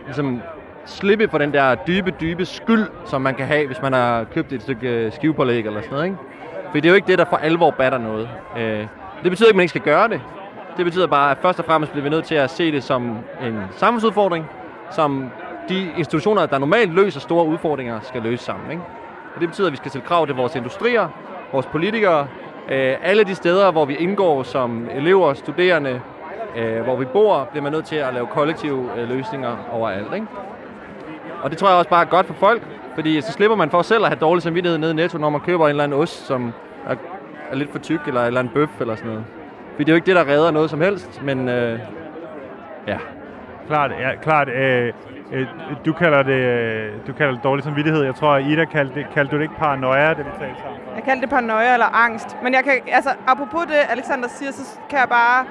ligesom 0.05 0.43
slippe 0.87 1.29
for 1.29 1.39
den 1.39 1.53
der 1.53 1.75
dybe, 1.75 2.11
dybe 2.21 2.45
skyld, 2.45 2.89
som 3.05 3.21
man 3.21 3.35
kan 3.35 3.47
have, 3.47 3.67
hvis 3.67 3.83
man 3.83 3.93
har 3.93 4.25
købt 4.25 4.53
et 4.53 4.63
stykke 4.63 4.89
øh, 4.89 5.13
skivepålæg 5.13 5.67
eller 5.67 5.81
sådan 5.81 5.93
noget. 5.93 6.05
Ikke? 6.05 6.17
For 6.67 6.73
det 6.73 6.85
er 6.85 6.89
jo 6.89 6.95
ikke 6.95 7.07
det, 7.07 7.19
der 7.19 7.25
for 7.25 7.37
alvor 7.37 7.71
batter 7.71 7.99
noget. 7.99 8.29
Øh, 8.59 8.87
det 9.23 9.31
betyder 9.31 9.47
ikke, 9.47 9.55
at 9.55 9.57
man 9.57 9.63
ikke 9.63 9.71
skal 9.71 9.81
gøre 9.81 10.09
det. 10.09 10.21
Det 10.77 10.85
betyder 10.85 11.07
bare, 11.07 11.31
at 11.31 11.39
først 11.43 11.59
og 11.59 11.65
fremmest 11.65 11.93
bliver 11.93 12.03
vi 12.03 12.11
nødt 12.11 12.25
til 12.25 12.35
at 12.35 12.51
se 12.51 12.73
det 12.73 12.85
som 12.85 13.19
en 13.43 13.63
samfundsudfordring, 13.71 14.47
som 14.91 15.31
de 15.69 15.93
institutioner, 15.97 16.47
der 16.47 16.59
normalt 16.59 16.95
løser 16.95 17.21
store 17.21 17.47
udfordringer, 17.47 18.01
skal 18.01 18.23
løse 18.23 18.45
sammen. 18.45 18.71
Ikke? 18.71 18.83
Og 19.35 19.41
det 19.41 19.49
betyder, 19.49 19.67
at 19.67 19.73
vi 19.73 19.77
skal 19.77 19.91
stille 19.91 20.07
krav 20.07 20.27
til 20.27 20.35
vores 20.35 20.55
industrier, 20.55 21.09
vores 21.55 21.67
politikere, 21.67 22.27
øh, 22.71 22.97
alle 23.03 23.25
de 23.25 23.35
steder, 23.35 23.71
hvor 23.71 23.85
vi 23.85 23.95
indgår 23.95 24.43
som 24.43 24.88
elever, 24.95 25.35
studerende, 25.35 26.01
øh, 26.57 26.81
hvor 26.83 26.97
vi 26.97 27.05
bor, 27.05 27.49
bliver 27.51 27.62
man 27.62 27.73
nødt 27.73 27.85
til 27.85 27.97
at 27.97 28.14
lave 28.14 28.27
kollektive 28.27 28.88
øh, 28.97 29.09
løsninger 29.09 29.57
overalt. 29.73 30.14
Ikke? 30.14 30.27
Og 31.43 31.51
det 31.51 31.59
tror 31.59 31.69
jeg 31.69 31.79
også 31.79 31.90
bare 31.90 32.05
er 32.05 32.09
godt 32.09 32.27
for 32.27 32.35
folk, 32.35 32.62
fordi 32.95 33.21
så 33.21 33.33
slipper 33.33 33.57
man 33.57 33.71
for 33.71 33.83
selv 33.83 34.05
at 34.05 34.11
have 34.11 34.21
dårlig 34.21 34.43
samvittighed 34.43 34.79
nede 34.79 34.90
i 34.90 34.95
Netto, 34.95 35.19
når 35.19 35.31
man 35.31 35.40
køber 35.40 35.64
en 35.64 35.71
eller 35.71 35.85
anden 35.85 36.01
ost, 36.01 36.27
som 36.27 36.53
er, 36.87 36.95
er 37.51 37.57
lidt 37.57 37.73
for 37.73 37.79
tyk, 37.79 38.01
eller 38.07 38.21
en 38.21 38.27
eller 38.27 38.40
anden 38.40 38.55
bøf 38.55 38.81
eller 38.81 38.95
sådan 38.95 39.11
noget. 39.11 39.25
Fordi 39.73 39.85
det 39.85 39.88
er 39.88 39.93
jo 39.93 39.97
ikke 39.97 40.07
det, 40.07 40.17
der 40.17 40.33
redder 40.33 40.51
noget 40.51 40.71
som 40.71 40.81
helst, 40.81 41.23
men 41.23 41.49
øh, 41.49 41.79
ja. 42.87 42.99
Klart, 43.67 43.90
ja, 43.90 44.14
klart. 44.23 44.49
Øh, 44.49 44.93
øh, 45.33 45.47
du 45.87 45.93
kalder 45.93 46.23
det, 46.23 46.33
øh, 46.33 46.93
du 47.07 47.12
kalder 47.12 47.35
det 47.35 47.45
dårlig 47.45 47.64
samvittighed. 47.64 48.05
Jeg 48.05 48.14
tror, 48.14 48.37
Ida 48.37 48.64
kaldte, 48.64 49.07
kaldte 49.14 49.31
du 49.33 49.37
det 49.37 49.43
ikke 49.43 49.55
paranoia, 49.59 50.09
det 50.09 50.19
vi 50.19 50.31
talte 50.40 50.61
sammen. 50.61 50.84
Jeg 50.95 51.05
kalder 51.05 51.21
det 51.21 51.31
paranoia 51.31 51.73
eller 51.73 51.97
angst. 51.97 52.37
Men 52.43 52.55
jeg 52.55 52.65
kan, 52.65 52.73
altså, 52.87 53.11
apropos 53.27 53.67
det, 53.67 53.75
Alexander 53.89 54.29
siger, 54.29 54.53
så 54.53 54.79
kan 54.91 54.99
jeg 54.99 55.09
bare 55.09 55.45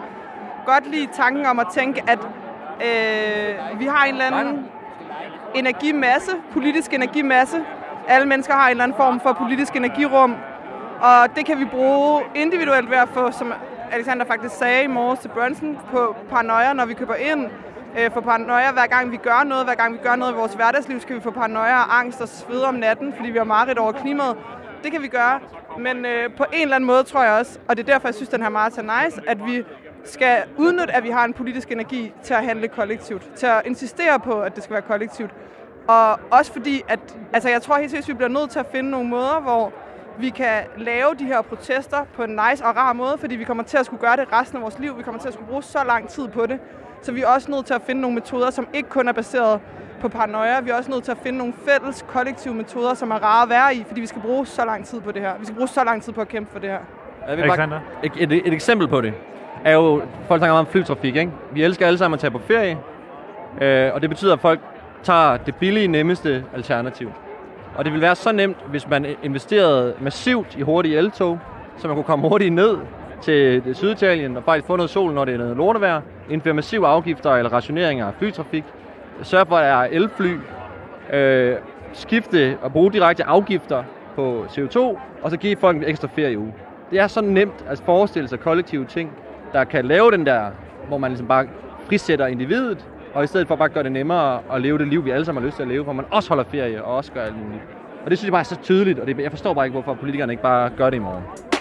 godt 0.66 0.92
lide 0.92 1.08
tanken 1.14 1.46
om 1.46 1.60
at 1.60 1.68
tænke, 1.74 2.04
at 2.08 2.20
øh, 2.88 3.80
vi 3.80 3.86
har 3.86 4.06
en 4.06 4.14
eller 4.14 4.26
anden 4.26 4.66
energimasse, 5.56 6.32
politisk 6.52 6.94
energimasse. 6.94 7.64
Alle 8.08 8.28
mennesker 8.28 8.54
har 8.54 8.66
en 8.66 8.72
eller 8.72 8.84
anden 8.84 8.98
form 8.98 9.20
for 9.20 9.34
politisk 9.34 9.76
energirum, 9.76 10.36
og 11.02 11.36
det 11.36 11.46
kan 11.46 11.60
vi 11.60 11.66
bruge 11.66 12.24
individuelt 12.36 12.90
ved 12.90 12.98
at 12.98 13.10
få, 13.10 13.32
som 13.32 13.54
Alexander 13.92 14.26
faktisk 14.26 14.56
sagde 14.56 14.84
i 14.84 14.88
morges 14.88 15.20
til 15.20 15.30
Brunson, 15.30 15.78
på 15.92 16.16
paranoia, 16.30 16.74
når 16.74 16.86
vi 16.86 16.94
køber 16.94 17.16
ind. 17.16 17.50
Øh, 18.00 18.12
for 18.12 18.22
paranoia 18.22 18.72
hver 18.72 18.88
gang 18.88 19.12
vi 19.12 19.18
gør 19.18 19.44
noget, 19.44 19.66
hver 19.66 19.76
gang 19.76 19.94
vi 19.94 20.00
gør 20.04 20.16
noget 20.16 20.32
i 20.32 20.36
vores 20.36 20.54
hverdagsliv, 20.54 21.00
skal 21.00 21.16
vi 21.16 21.22
få 21.22 21.32
paranoia 21.32 21.78
og 21.78 22.00
angst 22.00 22.22
og 22.22 22.28
svede 22.28 22.66
om 22.68 22.76
natten, 22.76 23.14
fordi 23.18 23.30
vi 23.30 23.38
har 23.38 23.46
mareridt 23.46 23.78
over 23.78 23.92
klimaet. 23.92 24.38
Det 24.84 24.92
kan 24.92 25.02
vi 25.02 25.08
gøre, 25.08 25.40
men 25.80 26.06
øh, 26.06 26.36
på 26.38 26.46
en 26.54 26.62
eller 26.62 26.76
anden 26.76 26.88
måde 26.88 27.04
tror 27.04 27.24
jeg 27.24 27.34
også, 27.34 27.60
og 27.68 27.78
det 27.78 27.90
er 27.90 27.94
derfor, 27.94 28.08
jeg 28.08 28.16
synes, 28.16 28.30
den 28.30 28.42
her 28.42 28.50
meget 28.50 28.78
er 28.78 29.04
nice, 29.04 29.22
at 29.28 29.46
vi 29.46 29.64
skal 30.04 30.44
udnytte, 30.58 30.94
at 30.94 31.04
vi 31.04 31.10
har 31.10 31.26
en 31.26 31.34
politisk 31.34 31.72
energi 31.72 32.14
til 32.24 32.34
at 32.34 32.46
handle 32.46 32.68
kollektivt, 32.68 33.32
til 33.36 33.46
at 33.46 33.62
insistere 33.66 34.20
på, 34.20 34.42
at 34.42 34.56
det 34.56 34.64
skal 34.64 34.74
være 34.74 34.82
kollektivt. 34.82 35.32
Og 35.88 36.20
også 36.32 36.54
fordi, 36.54 36.82
at 36.88 37.00
altså 37.34 37.50
jeg 37.50 37.62
tror 37.62 37.78
helt 37.78 37.92
seriøst, 37.92 38.08
vi 38.08 38.14
bliver 38.14 38.30
nødt 38.30 38.50
til 38.50 38.60
at 38.60 38.66
finde 38.72 38.90
nogle 38.90 39.10
måder, 39.10 39.40
hvor 39.42 39.74
vi 40.18 40.30
kan 40.30 40.64
lave 40.78 41.16
de 41.20 41.26
her 41.26 41.42
protester 41.42 42.06
på 42.16 42.24
en 42.24 42.40
nice 42.50 42.66
og 42.66 42.76
rar 42.76 42.94
måde, 42.94 43.18
fordi 43.18 43.36
vi 43.36 43.44
kommer 43.44 43.64
til 43.64 43.78
at 43.78 43.86
skulle 43.86 44.02
gøre 44.02 44.18
det 44.18 44.34
resten 44.34 44.58
af 44.58 44.64
vores 44.64 44.80
liv. 44.80 44.98
Vi 44.98 45.04
kommer 45.04 45.22
til 45.22 45.28
at 45.28 45.34
skulle 45.34 45.48
bruge 45.48 45.64
så 45.64 45.80
lang 45.88 46.10
tid 46.10 46.28
på 46.28 46.46
det. 46.46 46.60
Så 47.02 47.12
vi 47.12 47.22
er 47.22 47.28
også 47.28 47.52
nødt 47.52 47.66
til 47.66 47.74
at 47.74 47.82
finde 47.82 48.02
nogle 48.02 48.16
metoder, 48.16 48.52
som 48.52 48.68
ikke 48.74 48.90
kun 48.90 49.08
er 49.08 49.12
baseret 49.12 49.62
på 50.04 50.10
paranoia. 50.10 50.62
Vi 50.62 50.70
er 50.70 50.76
også 50.76 50.92
nødt 50.92 51.04
til 51.04 51.12
at 51.12 51.18
finde 51.24 51.38
nogle 51.38 51.54
fælles 51.68 52.06
kollektive 52.08 52.54
metoder, 52.54 52.94
som 52.94 53.12
er 53.12 53.16
rare 53.16 53.44
at 53.44 53.50
være 53.50 53.76
i, 53.76 53.84
fordi 53.88 54.02
vi 54.02 54.08
skal 54.08 54.22
bruge 54.22 54.46
så 54.46 54.66
lang 54.66 54.86
tid 54.86 55.02
på 55.02 55.12
det 55.12 55.22
her. 55.22 55.34
Vi 55.40 55.46
skal 55.46 55.56
bruge 55.56 55.68
så 55.68 55.84
lang 55.84 56.04
tid 56.04 56.14
på 56.14 56.22
at 56.22 56.28
kæmpe 56.28 56.52
for 56.52 56.60
det 56.60 56.70
her. 56.70 56.80
Jeg 57.28 57.38
vil 57.38 57.44
Alexander? 57.44 57.80
et, 58.04 58.12
et, 58.18 58.32
et, 58.32 58.54
eksempel 58.54 58.88
på 58.88 59.02
det 59.02 59.14
er 59.66 59.74
jo, 59.74 60.02
folk 60.28 60.40
snakker 60.40 60.54
meget 60.54 60.68
om 60.68 60.72
flytrafik, 60.72 61.16
ikke? 61.16 61.32
Vi 61.52 61.64
elsker 61.64 61.88
alle 61.88 61.98
sammen 61.98 62.14
at 62.14 62.20
tage 62.20 62.32
på 62.32 62.40
ferie, 62.40 62.78
øh, 63.62 63.94
og 63.94 64.02
det 64.02 64.10
betyder, 64.10 64.34
at 64.34 64.40
folk 64.40 64.60
tager 65.04 65.38
det 65.38 65.56
billige, 65.56 65.88
nemmeste 65.88 66.46
alternativ. 66.54 67.12
Og 67.76 67.86
det 67.86 67.94
vil 67.94 68.02
være 68.02 68.16
så 68.16 68.32
nemt, 68.32 68.58
hvis 68.68 68.90
man 68.90 69.06
investerede 69.24 69.94
massivt 70.00 70.56
i 70.58 70.62
hurtige 70.62 70.98
eltog, 70.98 71.40
så 71.78 71.88
man 71.88 71.96
kunne 71.96 72.04
komme 72.04 72.30
hurtigt 72.30 72.54
ned 72.54 72.78
til 73.22 73.76
Syditalien 73.76 74.38
og 74.38 74.44
faktisk 74.44 74.68
få 74.68 74.76
noget 74.76 74.90
sol, 74.90 75.14
når 75.14 75.26
det 75.26 75.34
er 75.34 75.38
noget 75.38 75.58
lortevejr, 75.58 76.02
indføre 76.30 76.54
massive 76.54 76.88
afgifter 76.88 77.32
eller 77.32 77.54
rationeringer 77.54 78.08
af 78.08 78.14
flytrafik, 78.20 78.64
sørge 79.22 79.46
for, 79.46 79.56
at 79.56 79.64
der 79.64 79.82
er 79.82 79.88
elfly, 79.92 80.38
øh, 81.14 81.56
skifte 81.94 82.58
og 82.62 82.72
bruge 82.74 82.92
direkte 82.92 83.24
afgifter 83.24 83.84
på 84.16 84.46
CO2, 84.50 84.80
og 85.22 85.32
så 85.32 85.38
give 85.38 85.56
folk 85.58 85.78
en 85.78 85.84
ekstra 85.84 86.08
ferieuge. 86.08 86.54
Det 86.92 87.00
er 87.00 87.08
så 87.08 87.22
nemt 87.22 87.66
at 87.68 87.82
forestille 87.86 88.28
sig 88.28 88.40
kollektive 88.40 88.86
ting, 88.86 89.12
der 89.54 89.64
kan 89.64 89.86
lave 89.86 90.12
den 90.12 90.26
der, 90.26 90.46
hvor 90.88 90.98
man 90.98 91.12
ligesom 91.12 91.28
bare 91.28 91.48
frisætter 91.88 92.28
individet, 92.28 92.86
og 93.14 93.24
i 93.24 93.28
stedet 93.28 93.48
for 93.48 93.56
bare 93.56 93.70
gøre 93.70 93.84
det 93.84 93.92
nemmere 93.92 94.40
at 94.54 94.62
leve 94.62 94.78
det 94.78 94.88
liv, 94.88 95.06
vi 95.06 95.10
alle 95.10 95.26
sammen 95.26 95.44
har 95.44 95.48
lyst 95.48 95.56
til 95.56 95.64
at 95.64 95.70
leve, 95.70 95.84
hvor 95.84 95.94
man 95.94 96.06
også 96.12 96.30
holder 96.30 96.44
ferie 96.44 96.84
og 96.84 96.96
også 96.96 97.12
gør 97.12 97.22
alt 97.22 97.38
muligt. 97.44 97.62
Og 98.06 98.10
det 98.10 98.18
synes 98.18 98.28
jeg 98.28 98.32
bare 98.32 98.40
er 98.40 98.44
så 98.44 98.58
tydeligt, 98.62 99.00
og 99.00 99.08
det, 99.08 99.20
jeg 99.20 99.32
forstår 99.32 99.54
bare 99.54 99.66
ikke, 99.66 99.74
hvorfor 99.74 99.94
politikerne 99.94 100.34
ikke 100.34 100.44
bare 100.44 100.70
gør 100.78 100.90
det 100.90 100.98
i 100.98 101.00
morgen. 101.00 101.53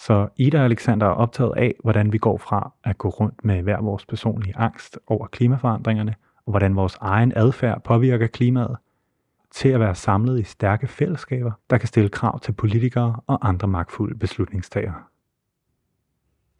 Så 0.00 0.28
Ida 0.36 0.58
og 0.58 0.64
Alexander 0.64 1.06
er 1.06 1.10
optaget 1.10 1.52
af, 1.56 1.74
hvordan 1.82 2.12
vi 2.12 2.18
går 2.18 2.38
fra 2.38 2.72
at 2.84 2.98
gå 2.98 3.08
rundt 3.08 3.44
med 3.44 3.62
hver 3.62 3.80
vores 3.80 4.06
personlige 4.06 4.56
angst 4.56 4.98
over 5.06 5.26
klimaforandringerne, 5.26 6.14
og 6.46 6.50
hvordan 6.52 6.76
vores 6.76 6.96
egen 7.00 7.32
adfærd 7.36 7.82
påvirker 7.82 8.26
klimaet, 8.26 8.76
til 9.50 9.68
at 9.68 9.80
være 9.80 9.94
samlet 9.94 10.40
i 10.40 10.42
stærke 10.42 10.86
fællesskaber, 10.86 11.52
der 11.70 11.78
kan 11.78 11.88
stille 11.88 12.08
krav 12.08 12.40
til 12.40 12.52
politikere 12.52 13.20
og 13.26 13.48
andre 13.48 13.68
magtfulde 13.68 14.18
beslutningstagere. 14.18 14.94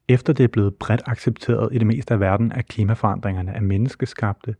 Efter 0.08 0.32
det 0.32 0.44
er 0.44 0.48
blevet 0.48 0.74
bredt 0.74 1.02
accepteret 1.06 1.68
i 1.72 1.78
det 1.78 1.86
meste 1.86 2.14
af 2.14 2.20
verden, 2.20 2.52
at 2.52 2.66
klimaforandringerne 2.66 3.52
er 3.52 3.60
menneskeskabte, 3.60 4.54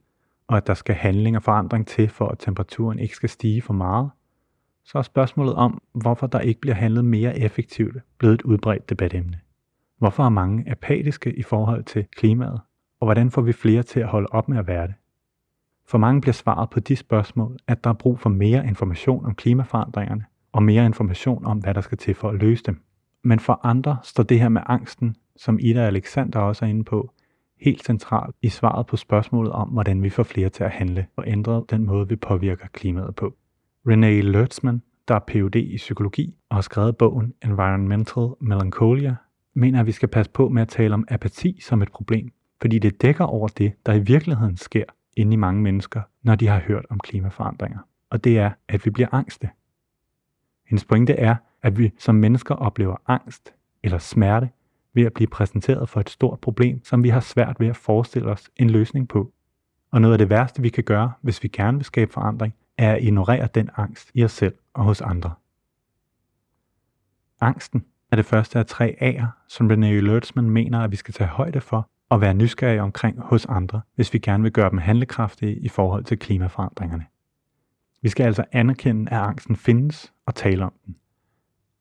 og 0.46 0.56
at 0.56 0.66
der 0.66 0.74
skal 0.74 0.94
handling 0.94 1.36
og 1.36 1.42
forandring 1.42 1.86
til, 1.86 2.08
for 2.08 2.28
at 2.28 2.38
temperaturen 2.38 2.98
ikke 2.98 3.16
skal 3.16 3.28
stige 3.28 3.62
for 3.62 3.72
meget, 3.72 4.10
så 4.90 4.98
er 4.98 5.02
spørgsmålet 5.02 5.54
om, 5.54 5.82
hvorfor 5.92 6.26
der 6.26 6.40
ikke 6.40 6.60
bliver 6.60 6.74
handlet 6.74 7.04
mere 7.04 7.38
effektivt, 7.38 7.96
blevet 8.18 8.34
et 8.34 8.42
udbredt 8.42 8.90
debatemne. 8.90 9.40
Hvorfor 9.98 10.24
er 10.24 10.28
mange 10.28 10.70
apatiske 10.70 11.32
i 11.32 11.42
forhold 11.42 11.84
til 11.84 12.06
klimaet, 12.16 12.60
og 13.00 13.06
hvordan 13.06 13.30
får 13.30 13.42
vi 13.42 13.52
flere 13.52 13.82
til 13.82 14.00
at 14.00 14.08
holde 14.08 14.28
op 14.30 14.48
med 14.48 14.58
at 14.58 14.66
være 14.66 14.86
det? 14.86 14.94
For 15.88 15.98
mange 15.98 16.20
bliver 16.20 16.32
svaret 16.32 16.70
på 16.70 16.80
de 16.80 16.96
spørgsmål, 16.96 17.58
at 17.66 17.84
der 17.84 17.90
er 17.90 17.94
brug 17.94 18.20
for 18.20 18.30
mere 18.30 18.66
information 18.66 19.24
om 19.26 19.34
klimaforandringerne, 19.34 20.24
og 20.52 20.62
mere 20.62 20.86
information 20.86 21.46
om, 21.46 21.58
hvad 21.58 21.74
der 21.74 21.80
skal 21.80 21.98
til 21.98 22.14
for 22.14 22.28
at 22.28 22.40
løse 22.40 22.62
dem. 22.62 22.82
Men 23.24 23.40
for 23.40 23.60
andre 23.62 23.98
står 24.02 24.22
det 24.22 24.40
her 24.40 24.48
med 24.48 24.62
angsten, 24.66 25.16
som 25.36 25.58
Ida 25.60 25.80
og 25.80 25.86
Alexander 25.86 26.38
også 26.38 26.64
er 26.64 26.68
inde 26.68 26.84
på, 26.84 27.12
helt 27.60 27.84
centralt 27.84 28.36
i 28.42 28.48
svaret 28.48 28.86
på 28.86 28.96
spørgsmålet 28.96 29.52
om, 29.52 29.68
hvordan 29.68 30.02
vi 30.02 30.10
får 30.10 30.22
flere 30.22 30.48
til 30.48 30.64
at 30.64 30.70
handle 30.70 31.06
og 31.16 31.24
ændre 31.26 31.64
den 31.70 31.86
måde, 31.86 32.08
vi 32.08 32.16
påvirker 32.16 32.66
klimaet 32.72 33.14
på. 33.14 33.34
René 33.88 34.20
Lertzman, 34.20 34.82
der 35.08 35.14
er 35.14 35.18
Ph.D. 35.18 35.56
i 35.56 35.76
psykologi 35.76 36.36
og 36.48 36.56
har 36.56 36.62
skrevet 36.62 36.96
bogen 36.96 37.34
Environmental 37.44 38.28
Melancholia, 38.40 39.16
mener, 39.54 39.80
at 39.80 39.86
vi 39.86 39.92
skal 39.92 40.08
passe 40.08 40.32
på 40.32 40.48
med 40.48 40.62
at 40.62 40.68
tale 40.68 40.94
om 40.94 41.04
apati 41.08 41.60
som 41.62 41.82
et 41.82 41.92
problem, 41.92 42.32
fordi 42.60 42.78
det 42.78 43.02
dækker 43.02 43.24
over 43.24 43.48
det, 43.48 43.72
der 43.86 43.92
i 43.92 43.98
virkeligheden 43.98 44.56
sker 44.56 44.84
inde 45.16 45.32
i 45.32 45.36
mange 45.36 45.62
mennesker, 45.62 46.02
når 46.22 46.34
de 46.34 46.46
har 46.46 46.60
hørt 46.60 46.86
om 46.90 47.00
klimaforandringer. 47.00 47.78
Og 48.10 48.24
det 48.24 48.38
er, 48.38 48.50
at 48.68 48.84
vi 48.84 48.90
bliver 48.90 49.08
angste. 49.12 49.50
Hendes 50.66 50.84
pointe 50.84 51.12
er, 51.12 51.36
at 51.62 51.78
vi 51.78 51.92
som 51.98 52.14
mennesker 52.14 52.54
oplever 52.54 52.96
angst 53.06 53.54
eller 53.82 53.98
smerte 53.98 54.48
ved 54.94 55.04
at 55.04 55.12
blive 55.12 55.28
præsenteret 55.28 55.88
for 55.88 56.00
et 56.00 56.10
stort 56.10 56.40
problem, 56.40 56.84
som 56.84 57.02
vi 57.02 57.08
har 57.08 57.20
svært 57.20 57.56
ved 57.60 57.68
at 57.68 57.76
forestille 57.76 58.30
os 58.30 58.50
en 58.56 58.70
løsning 58.70 59.08
på. 59.08 59.32
Og 59.90 60.00
noget 60.00 60.14
af 60.14 60.18
det 60.18 60.30
værste, 60.30 60.62
vi 60.62 60.68
kan 60.68 60.84
gøre, 60.84 61.12
hvis 61.20 61.42
vi 61.42 61.48
gerne 61.48 61.78
vil 61.78 61.84
skabe 61.84 62.12
forandring, 62.12 62.54
er 62.80 62.92
at 62.92 63.02
ignorere 63.02 63.48
den 63.54 63.70
angst 63.76 64.10
i 64.14 64.24
os 64.24 64.32
selv 64.32 64.54
og 64.74 64.84
hos 64.84 65.00
andre. 65.00 65.34
Angsten 67.40 67.84
er 68.10 68.16
det 68.16 68.26
første 68.26 68.58
af 68.58 68.66
tre 68.66 68.96
A'er, 69.02 69.46
som 69.48 69.70
René 69.70 69.86
Lertzmann 69.86 70.50
mener, 70.50 70.80
at 70.80 70.90
vi 70.90 70.96
skal 70.96 71.14
tage 71.14 71.28
højde 71.28 71.60
for 71.60 71.88
og 72.08 72.20
være 72.20 72.34
nysgerrige 72.34 72.82
omkring 72.82 73.20
hos 73.20 73.46
andre, 73.46 73.80
hvis 73.94 74.12
vi 74.12 74.18
gerne 74.18 74.42
vil 74.42 74.52
gøre 74.52 74.70
dem 74.70 74.78
handlekraftige 74.78 75.56
i 75.56 75.68
forhold 75.68 76.04
til 76.04 76.18
klimaforandringerne. 76.18 77.06
Vi 78.02 78.08
skal 78.08 78.24
altså 78.24 78.44
anerkende, 78.52 79.12
at 79.12 79.18
angsten 79.18 79.56
findes 79.56 80.12
og 80.26 80.34
tale 80.34 80.64
om 80.64 80.72
den. 80.86 80.96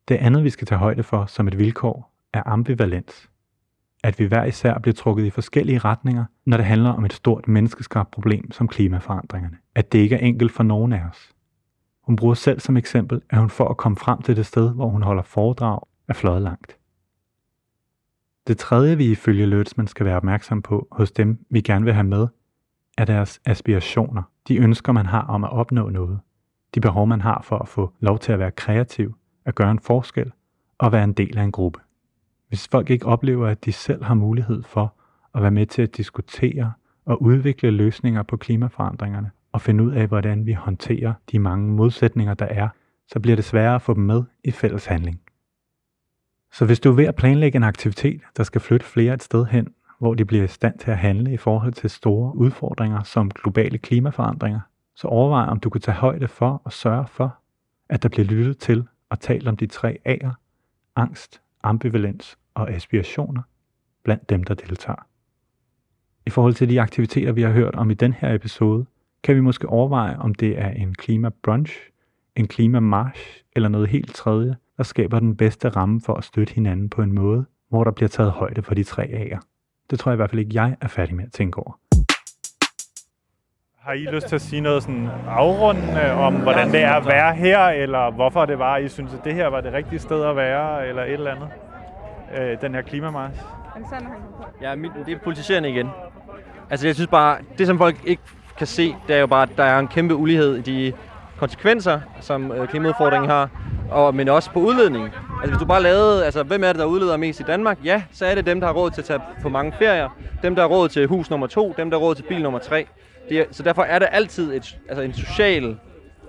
Det 0.07 0.15
andet, 0.15 0.43
vi 0.43 0.49
skal 0.49 0.67
tage 0.67 0.79
højde 0.79 1.03
for 1.03 1.25
som 1.25 1.47
et 1.47 1.57
vilkår, 1.57 2.13
er 2.33 2.43
ambivalens. 2.45 3.28
At 4.03 4.19
vi 4.19 4.25
hver 4.25 4.43
især 4.43 4.79
bliver 4.79 4.93
trukket 4.93 5.25
i 5.25 5.29
forskellige 5.29 5.79
retninger, 5.79 6.25
når 6.45 6.57
det 6.57 6.65
handler 6.65 6.89
om 6.89 7.05
et 7.05 7.13
stort 7.13 7.47
menneskeskabt 7.47 8.11
problem 8.11 8.51
som 8.51 8.67
klimaforandringerne. 8.67 9.57
At 9.75 9.91
det 9.91 9.99
ikke 9.99 10.15
er 10.15 10.25
enkelt 10.25 10.51
for 10.51 10.63
nogen 10.63 10.93
af 10.93 11.03
os. 11.09 11.33
Hun 12.03 12.15
bruger 12.15 12.33
selv 12.33 12.59
som 12.59 12.77
eksempel, 12.77 13.21
at 13.29 13.39
hun 13.39 13.49
for 13.49 13.67
at 13.67 13.77
komme 13.77 13.97
frem 13.97 14.21
til 14.21 14.35
det 14.35 14.45
sted, 14.45 14.73
hvor 14.73 14.89
hun 14.89 15.03
holder 15.03 15.23
foredrag, 15.23 15.79
er 16.07 16.13
fløjet 16.13 16.41
langt. 16.41 16.77
Det 18.47 18.57
tredje, 18.57 18.97
vi 18.97 19.11
ifølge 19.11 19.45
Lødsman 19.45 19.87
skal 19.87 20.05
være 20.05 20.15
opmærksom 20.15 20.61
på 20.61 20.87
hos 20.91 21.11
dem, 21.11 21.45
vi 21.49 21.61
gerne 21.61 21.85
vil 21.85 21.93
have 21.93 22.03
med, 22.03 22.27
er 22.97 23.05
deres 23.05 23.41
aspirationer, 23.45 24.23
de 24.47 24.57
ønsker, 24.57 24.91
man 24.91 25.05
har 25.05 25.21
om 25.21 25.43
at 25.43 25.51
opnå 25.51 25.89
noget, 25.89 26.19
de 26.75 26.81
behov, 26.81 27.07
man 27.07 27.21
har 27.21 27.41
for 27.41 27.57
at 27.57 27.67
få 27.67 27.93
lov 27.99 28.19
til 28.19 28.31
at 28.31 28.39
være 28.39 28.51
kreativ, 28.51 29.15
at 29.45 29.55
gøre 29.55 29.71
en 29.71 29.79
forskel 29.79 30.31
og 30.77 30.91
være 30.91 31.03
en 31.03 31.13
del 31.13 31.37
af 31.37 31.43
en 31.43 31.51
gruppe. 31.51 31.79
Hvis 32.49 32.67
folk 32.67 32.89
ikke 32.89 33.05
oplever, 33.05 33.47
at 33.47 33.65
de 33.65 33.71
selv 33.71 34.03
har 34.03 34.13
mulighed 34.13 34.63
for 34.63 34.93
at 35.35 35.41
være 35.41 35.51
med 35.51 35.65
til 35.65 35.81
at 35.81 35.97
diskutere 35.97 36.73
og 37.05 37.21
udvikle 37.21 37.71
løsninger 37.71 38.23
på 38.23 38.37
klimaforandringerne 38.37 39.31
og 39.51 39.61
finde 39.61 39.83
ud 39.83 39.91
af, 39.91 40.07
hvordan 40.07 40.45
vi 40.45 40.53
håndterer 40.53 41.13
de 41.31 41.39
mange 41.39 41.71
modsætninger, 41.71 42.33
der 42.33 42.45
er, 42.45 42.69
så 43.07 43.19
bliver 43.19 43.35
det 43.35 43.45
sværere 43.45 43.75
at 43.75 43.81
få 43.81 43.93
dem 43.93 44.03
med 44.03 44.23
i 44.43 44.51
fælles 44.51 44.85
handling. 44.85 45.21
Så 46.51 46.65
hvis 46.65 46.79
du 46.79 46.89
er 46.89 46.95
ved 46.95 47.05
at 47.05 47.15
planlægge 47.15 47.55
en 47.55 47.63
aktivitet, 47.63 48.21
der 48.37 48.43
skal 48.43 48.61
flytte 48.61 48.85
flere 48.85 49.13
et 49.13 49.23
sted 49.23 49.45
hen, 49.45 49.67
hvor 49.99 50.13
de 50.13 50.25
bliver 50.25 50.43
i 50.43 50.47
stand 50.47 50.79
til 50.79 50.91
at 50.91 50.97
handle 50.97 51.33
i 51.33 51.37
forhold 51.37 51.73
til 51.73 51.89
store 51.89 52.35
udfordringer 52.35 53.03
som 53.03 53.29
globale 53.29 53.77
klimaforandringer, 53.77 54.59
så 54.95 55.07
overvej 55.07 55.45
om 55.45 55.59
du 55.59 55.69
kan 55.69 55.81
tage 55.81 55.95
højde 55.95 56.27
for 56.27 56.61
og 56.63 56.73
sørge 56.73 57.07
for, 57.07 57.37
at 57.89 58.03
der 58.03 58.09
bliver 58.09 58.25
lyttet 58.25 58.57
til 58.57 58.87
og 59.09 59.19
talt 59.19 59.47
om 59.47 59.57
de 59.57 59.67
tre 59.67 59.97
A'er, 60.07 60.31
angst, 60.95 61.41
ambivalens 61.63 62.37
og 62.53 62.71
aspirationer, 62.71 63.41
blandt 64.03 64.29
dem, 64.29 64.43
der 64.43 64.53
deltager. 64.53 65.05
I 66.25 66.29
forhold 66.29 66.53
til 66.53 66.69
de 66.69 66.81
aktiviteter, 66.81 67.31
vi 67.31 67.41
har 67.41 67.51
hørt 67.51 67.75
om 67.75 67.91
i 67.91 67.93
den 67.93 68.13
her 68.13 68.33
episode, 68.33 68.85
kan 69.23 69.35
vi 69.35 69.41
måske 69.41 69.69
overveje, 69.69 70.17
om 70.17 70.35
det 70.35 70.59
er 70.59 70.69
en 70.69 70.93
klimabrunch, 70.93 71.73
en 72.35 72.47
klimamarsch 72.47 73.43
eller 73.55 73.69
noget 73.69 73.89
helt 73.89 74.15
tredje, 74.15 74.55
der 74.77 74.83
skaber 74.83 75.19
den 75.19 75.35
bedste 75.35 75.69
ramme 75.69 76.01
for 76.01 76.13
at 76.13 76.23
støtte 76.23 76.53
hinanden 76.53 76.89
på 76.89 77.01
en 77.01 77.11
måde, 77.11 77.45
hvor 77.69 77.83
der 77.83 77.91
bliver 77.91 78.09
taget 78.09 78.31
højde 78.31 78.61
for 78.61 78.75
de 78.75 78.83
tre 78.83 79.03
A'er. 79.03 79.39
Det 79.89 79.99
tror 79.99 80.11
jeg 80.11 80.15
i 80.15 80.15
hvert 80.15 80.29
fald 80.29 80.39
ikke, 80.39 80.51
jeg 80.53 80.77
er 80.81 80.87
færdig 80.87 81.15
med 81.15 81.25
at 81.25 81.31
tænke 81.31 81.57
over. 81.57 81.88
Har 83.89 83.95
I 83.95 84.05
lyst 84.11 84.27
til 84.27 84.35
at 84.35 84.41
sige 84.41 84.61
noget 84.61 84.83
sådan 84.83 85.09
afrundende 85.27 86.11
om, 86.11 86.33
hvordan 86.33 86.71
det 86.71 86.83
er 86.83 86.93
at 86.93 87.05
være 87.05 87.35
her, 87.35 87.59
eller 87.59 88.11
hvorfor 88.11 88.45
det 88.45 88.59
var, 88.59 88.77
I 88.77 88.87
synes, 88.87 89.13
at 89.13 89.19
det 89.23 89.33
her 89.33 89.47
var 89.47 89.61
det 89.61 89.73
rigtige 89.73 89.99
sted 89.99 90.23
at 90.23 90.35
være, 90.35 90.87
eller 90.87 91.03
et 91.03 91.13
eller 91.13 91.31
andet? 91.31 91.47
Øh, 92.37 92.61
den 92.61 92.75
her 92.75 92.81
på. 92.81 94.43
Ja, 94.61 94.75
mit, 94.75 94.91
det 95.05 95.13
er 95.13 95.19
politiserende 95.23 95.69
igen. 95.69 95.89
Altså, 96.69 96.87
jeg 96.87 96.95
synes 96.95 97.07
bare, 97.07 97.37
det 97.57 97.67
som 97.67 97.77
folk 97.77 97.95
ikke 98.05 98.21
kan 98.57 98.67
se, 98.67 98.95
det 99.07 99.15
er 99.15 99.19
jo 99.19 99.27
bare, 99.27 99.43
at 99.43 99.49
der 99.57 99.63
er 99.63 99.79
en 99.79 99.87
kæmpe 99.87 100.15
ulighed 100.15 100.55
i 100.55 100.61
de 100.61 100.93
konsekvenser, 101.37 101.99
som 102.19 102.51
øh, 102.51 102.67
klimaudfordringen 102.67 103.29
har, 103.29 103.49
og, 103.91 104.15
men 104.15 104.29
også 104.29 104.51
på 104.51 104.59
udledning. 104.59 105.05
Altså, 105.05 105.49
hvis 105.49 105.59
du 105.59 105.65
bare 105.65 105.83
lavede, 105.83 106.25
altså, 106.25 106.43
hvem 106.43 106.63
er 106.63 106.67
det, 106.67 106.79
der 106.79 106.85
udleder 106.85 107.17
mest 107.17 107.39
i 107.39 107.43
Danmark? 107.43 107.77
Ja, 107.83 108.03
så 108.11 108.25
er 108.25 108.35
det 108.35 108.45
dem, 108.45 108.59
der 108.59 108.67
har 108.67 108.73
råd 108.73 108.91
til 108.91 109.01
at 109.01 109.05
tage 109.05 109.21
på 109.41 109.49
mange 109.49 109.73
ferier, 109.79 110.09
dem, 110.43 110.55
der 110.55 110.61
har 110.61 110.69
råd 110.69 110.89
til 110.89 111.07
hus 111.07 111.29
nummer 111.29 111.47
to, 111.47 111.73
dem, 111.77 111.89
der 111.89 111.99
har 111.99 112.05
råd 112.05 112.15
til 112.15 112.23
bil 112.23 112.43
nummer 112.43 112.59
tre. 112.59 112.87
Det 113.29 113.39
er, 113.39 113.45
så 113.51 113.63
derfor 113.63 113.83
er 113.83 113.99
der 113.99 114.05
altid 114.05 114.53
et, 114.53 114.77
altså 114.89 115.01
en 115.01 115.13
social 115.13 115.77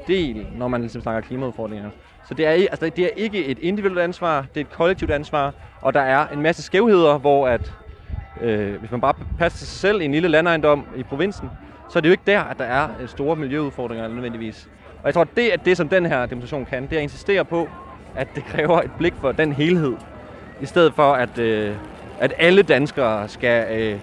del, 0.06 0.46
når 0.56 0.68
man 0.68 0.80
ligesom 0.80 1.02
snakker 1.02 1.28
klimaudfordringer. 1.28 1.90
Så 2.28 2.34
det 2.34 2.46
er, 2.46 2.50
altså, 2.50 2.90
det 2.96 3.04
er 3.04 3.10
ikke 3.16 3.44
et 3.44 3.58
individuelt 3.58 4.00
ansvar, 4.00 4.46
det 4.54 4.60
er 4.60 4.64
et 4.64 4.70
kollektivt 4.70 5.10
ansvar, 5.10 5.54
og 5.80 5.94
der 5.94 6.00
er 6.00 6.28
en 6.28 6.42
masse 6.42 6.62
skævheder, 6.62 7.18
hvor 7.18 7.48
at, 7.48 7.72
øh, 8.40 8.74
hvis 8.74 8.90
man 8.90 9.00
bare 9.00 9.14
passer 9.38 9.58
sig 9.58 9.68
selv 9.68 10.00
i 10.00 10.04
en 10.04 10.12
lille 10.12 10.28
landejendom 10.28 10.86
i 10.96 11.02
provinsen, 11.02 11.50
så 11.88 11.98
er 11.98 12.00
det 12.00 12.08
jo 12.08 12.12
ikke 12.12 12.22
der, 12.26 12.40
at 12.40 12.58
der 12.58 12.64
er 12.64 12.88
øh, 13.00 13.08
store 13.08 13.36
miljøudfordringer 13.36 14.08
nødvendigvis. 14.08 14.68
Og 15.02 15.06
jeg 15.06 15.14
tror, 15.14 15.22
at 15.22 15.36
det 15.36 15.52
er 15.52 15.56
det, 15.56 15.76
som 15.76 15.88
den 15.88 16.06
her 16.06 16.26
demonstration 16.26 16.66
kan, 16.66 16.82
det 16.82 16.92
er 16.92 16.96
at 16.96 17.02
insistere 17.02 17.44
på, 17.44 17.68
at 18.16 18.28
det 18.34 18.44
kræver 18.44 18.82
et 18.82 18.90
blik 18.98 19.14
for 19.20 19.32
den 19.32 19.52
helhed, 19.52 19.94
i 20.60 20.66
stedet 20.66 20.94
for 20.94 21.12
at, 21.12 21.38
øh, 21.38 21.74
at 22.20 22.32
alle 22.38 22.62
danskere 22.62 23.28
skal, 23.28 23.80
øh, 23.80 23.98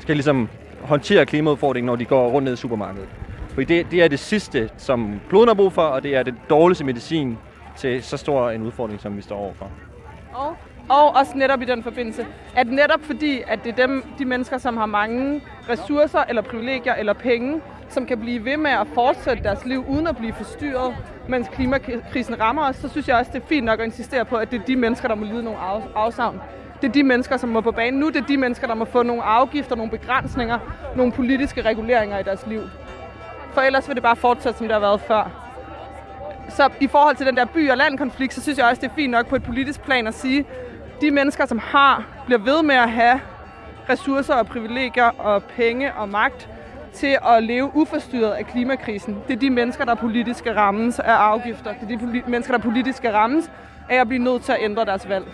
skal 0.00 0.16
ligesom 0.16 0.48
håndterer 0.84 1.24
klimaudfordringen, 1.24 1.86
når 1.86 1.96
de 1.96 2.04
går 2.04 2.28
rundt 2.28 2.44
ned 2.44 2.52
i 2.52 2.56
supermarkedet. 2.56 3.08
Fordi 3.48 3.64
det, 3.64 3.90
det 3.90 4.02
er 4.02 4.08
det 4.08 4.18
sidste, 4.18 4.70
som 4.76 5.20
kloden 5.28 5.48
har 5.48 5.54
brug 5.54 5.72
for, 5.72 5.82
og 5.82 6.02
det 6.02 6.16
er 6.16 6.22
det 6.22 6.34
dårligste 6.50 6.84
medicin 6.84 7.38
til 7.76 8.02
så 8.02 8.16
stor 8.16 8.50
en 8.50 8.62
udfordring, 8.62 9.00
som 9.00 9.16
vi 9.16 9.22
står 9.22 9.36
overfor. 9.36 9.70
Og, 10.34 10.56
og 10.88 11.16
også 11.16 11.32
netop 11.36 11.62
i 11.62 11.64
den 11.64 11.82
forbindelse, 11.82 12.26
at 12.56 12.66
netop 12.66 13.00
fordi, 13.02 13.42
at 13.46 13.64
det 13.64 13.78
er 13.78 13.86
dem, 13.86 14.04
de 14.18 14.24
mennesker, 14.24 14.58
som 14.58 14.76
har 14.76 14.86
mange 14.86 15.42
ressourcer, 15.68 16.24
eller 16.28 16.42
privilegier, 16.42 16.94
eller 16.94 17.12
penge, 17.12 17.60
som 17.88 18.06
kan 18.06 18.20
blive 18.20 18.44
ved 18.44 18.56
med 18.56 18.70
at 18.70 18.86
fortsætte 18.94 19.42
deres 19.42 19.66
liv, 19.66 19.84
uden 19.88 20.06
at 20.06 20.16
blive 20.16 20.32
forstyrret, 20.32 20.96
mens 21.28 21.48
klimakrisen 21.52 22.40
rammer 22.40 22.68
os, 22.68 22.76
så 22.76 22.88
synes 22.88 23.08
jeg 23.08 23.16
også, 23.16 23.30
det 23.34 23.42
er 23.42 23.46
fint 23.46 23.64
nok 23.64 23.80
at 23.80 23.86
insistere 23.86 24.24
på, 24.24 24.36
at 24.36 24.50
det 24.50 24.60
er 24.60 24.64
de 24.64 24.76
mennesker, 24.76 25.08
der 25.08 25.14
må 25.14 25.24
lide 25.24 25.42
nogle 25.42 25.58
afsavn. 25.94 26.40
Det 26.84 26.90
er 26.90 26.92
de 26.92 27.02
mennesker, 27.02 27.36
som 27.36 27.48
må 27.48 27.60
på 27.60 27.72
banen 27.72 28.00
nu. 28.00 28.08
Det 28.08 28.16
er 28.16 28.26
de 28.26 28.36
mennesker, 28.36 28.66
der 28.66 28.74
må 28.74 28.84
få 28.84 29.02
nogle 29.02 29.22
afgifter, 29.22 29.76
nogle 29.76 29.90
begrænsninger, 29.90 30.58
nogle 30.96 31.12
politiske 31.12 31.62
reguleringer 31.62 32.18
i 32.18 32.22
deres 32.22 32.46
liv. 32.46 32.60
For 33.52 33.60
ellers 33.60 33.88
vil 33.88 33.94
det 33.94 34.02
bare 34.02 34.16
fortsætte, 34.16 34.58
som 34.58 34.66
det 34.66 34.74
har 34.74 34.80
været 34.80 35.00
før. 35.00 35.30
Så 36.48 36.68
i 36.80 36.86
forhold 36.86 37.16
til 37.16 37.26
den 37.26 37.36
der 37.36 37.44
by- 37.44 37.70
og 37.70 37.76
landkonflikt, 37.76 38.34
så 38.34 38.42
synes 38.42 38.58
jeg 38.58 38.66
også, 38.66 38.80
det 38.82 38.90
er 38.90 38.94
fint 38.94 39.10
nok 39.10 39.26
på 39.26 39.36
et 39.36 39.42
politisk 39.42 39.82
plan 39.82 40.06
at 40.06 40.14
sige, 40.14 40.44
de 41.00 41.10
mennesker, 41.10 41.46
som 41.46 41.58
har, 41.58 42.04
bliver 42.26 42.38
ved 42.38 42.62
med 42.62 42.74
at 42.74 42.90
have 42.90 43.20
ressourcer 43.88 44.34
og 44.34 44.46
privilegier 44.46 45.10
og 45.18 45.42
penge 45.42 45.92
og 45.92 46.08
magt 46.08 46.48
til 46.92 47.18
at 47.36 47.42
leve 47.42 47.70
uforstyrret 47.74 48.32
af 48.32 48.46
klimakrisen. 48.46 49.18
Det 49.28 49.34
er 49.34 49.40
de 49.40 49.50
mennesker, 49.50 49.84
der 49.84 49.94
politisk 49.94 50.38
skal 50.38 50.54
rammes 50.54 50.98
af 50.98 51.14
afgifter. 51.14 51.74
Det 51.88 51.92
er 51.92 51.98
de 52.12 52.22
mennesker, 52.26 52.56
der 52.56 52.62
politisk 52.62 52.98
skal 52.98 53.10
rammes 53.10 53.50
af 53.88 54.00
at 54.00 54.08
blive 54.08 54.24
nødt 54.24 54.42
til 54.42 54.52
at 54.52 54.58
ændre 54.60 54.84
deres 54.84 55.08
valg. 55.08 55.26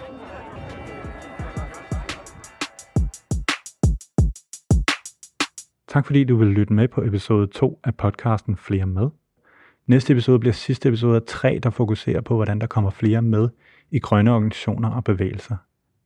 Tak 5.90 6.06
fordi 6.06 6.24
du 6.24 6.36
vil 6.36 6.48
lytte 6.48 6.72
med 6.72 6.88
på 6.88 7.02
episode 7.02 7.46
2 7.46 7.80
af 7.84 7.94
podcasten 7.94 8.56
Flere 8.56 8.86
Med. 8.86 9.08
Næste 9.86 10.12
episode 10.12 10.38
bliver 10.38 10.52
sidste 10.52 10.88
episode 10.88 11.16
af 11.16 11.22
3, 11.26 11.60
der 11.62 11.70
fokuserer 11.70 12.20
på, 12.20 12.34
hvordan 12.34 12.60
der 12.60 12.66
kommer 12.66 12.90
flere 12.90 13.22
med 13.22 13.48
i 13.90 13.98
grønne 13.98 14.32
organisationer 14.32 14.90
og 14.90 15.04
bevægelser. 15.04 15.56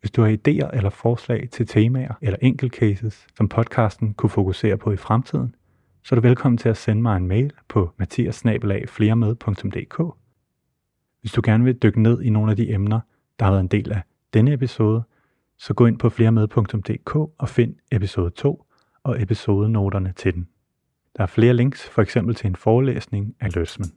Hvis 0.01 0.11
du 0.11 0.23
har 0.23 0.29
idéer 0.29 0.77
eller 0.77 0.91
forslag 0.91 1.49
til 1.53 1.67
temaer 1.67 2.15
eller 2.23 2.39
enkeltcases, 2.43 3.27
som 3.37 3.49
podcasten 3.49 4.15
kunne 4.15 4.31
fokusere 4.31 4.77
på 4.77 4.93
i 4.93 4.97
fremtiden, 4.97 5.55
så 6.03 6.15
er 6.15 6.21
du 6.21 6.27
velkommen 6.27 6.59
til 6.59 6.69
at 6.69 6.77
sende 6.77 7.03
mig 7.03 7.17
en 7.17 7.27
mail 7.27 7.53
på 7.69 7.91
mathiasnabelag.fleremed.dk. 7.97 10.03
Hvis 11.21 11.33
du 11.33 11.41
gerne 11.45 11.65
vil 11.65 11.75
dykke 11.75 12.03
ned 12.03 12.23
i 12.23 12.31
nogle 12.31 12.51
af 12.51 12.57
de 12.57 12.73
emner, 12.73 13.01
der 13.39 13.45
har 13.45 13.53
været 13.53 13.63
en 13.63 13.69
del 13.69 13.93
af 13.93 14.03
denne 14.35 14.53
episode, 14.53 15.03
så 15.59 15.75
gå 15.75 15.87
ind 15.87 15.99
på 15.99 16.09
fleremed.dk 16.09 17.17
og 17.17 17.49
find 17.49 17.75
episode 17.93 18.31
2 18.31 18.65
og 19.05 19.23
episodenoterne 19.23 20.13
til 20.17 20.35
den. 20.35 20.49
Der 21.17 21.23
er 21.23 21.27
flere 21.27 21.55
links, 21.55 21.89
for 21.89 22.03
eksempel 22.03 22.35
til 22.35 22.47
en 22.47 22.57
forelæsning 22.57 23.35
af 23.41 23.55
Løsmen. 23.55 23.93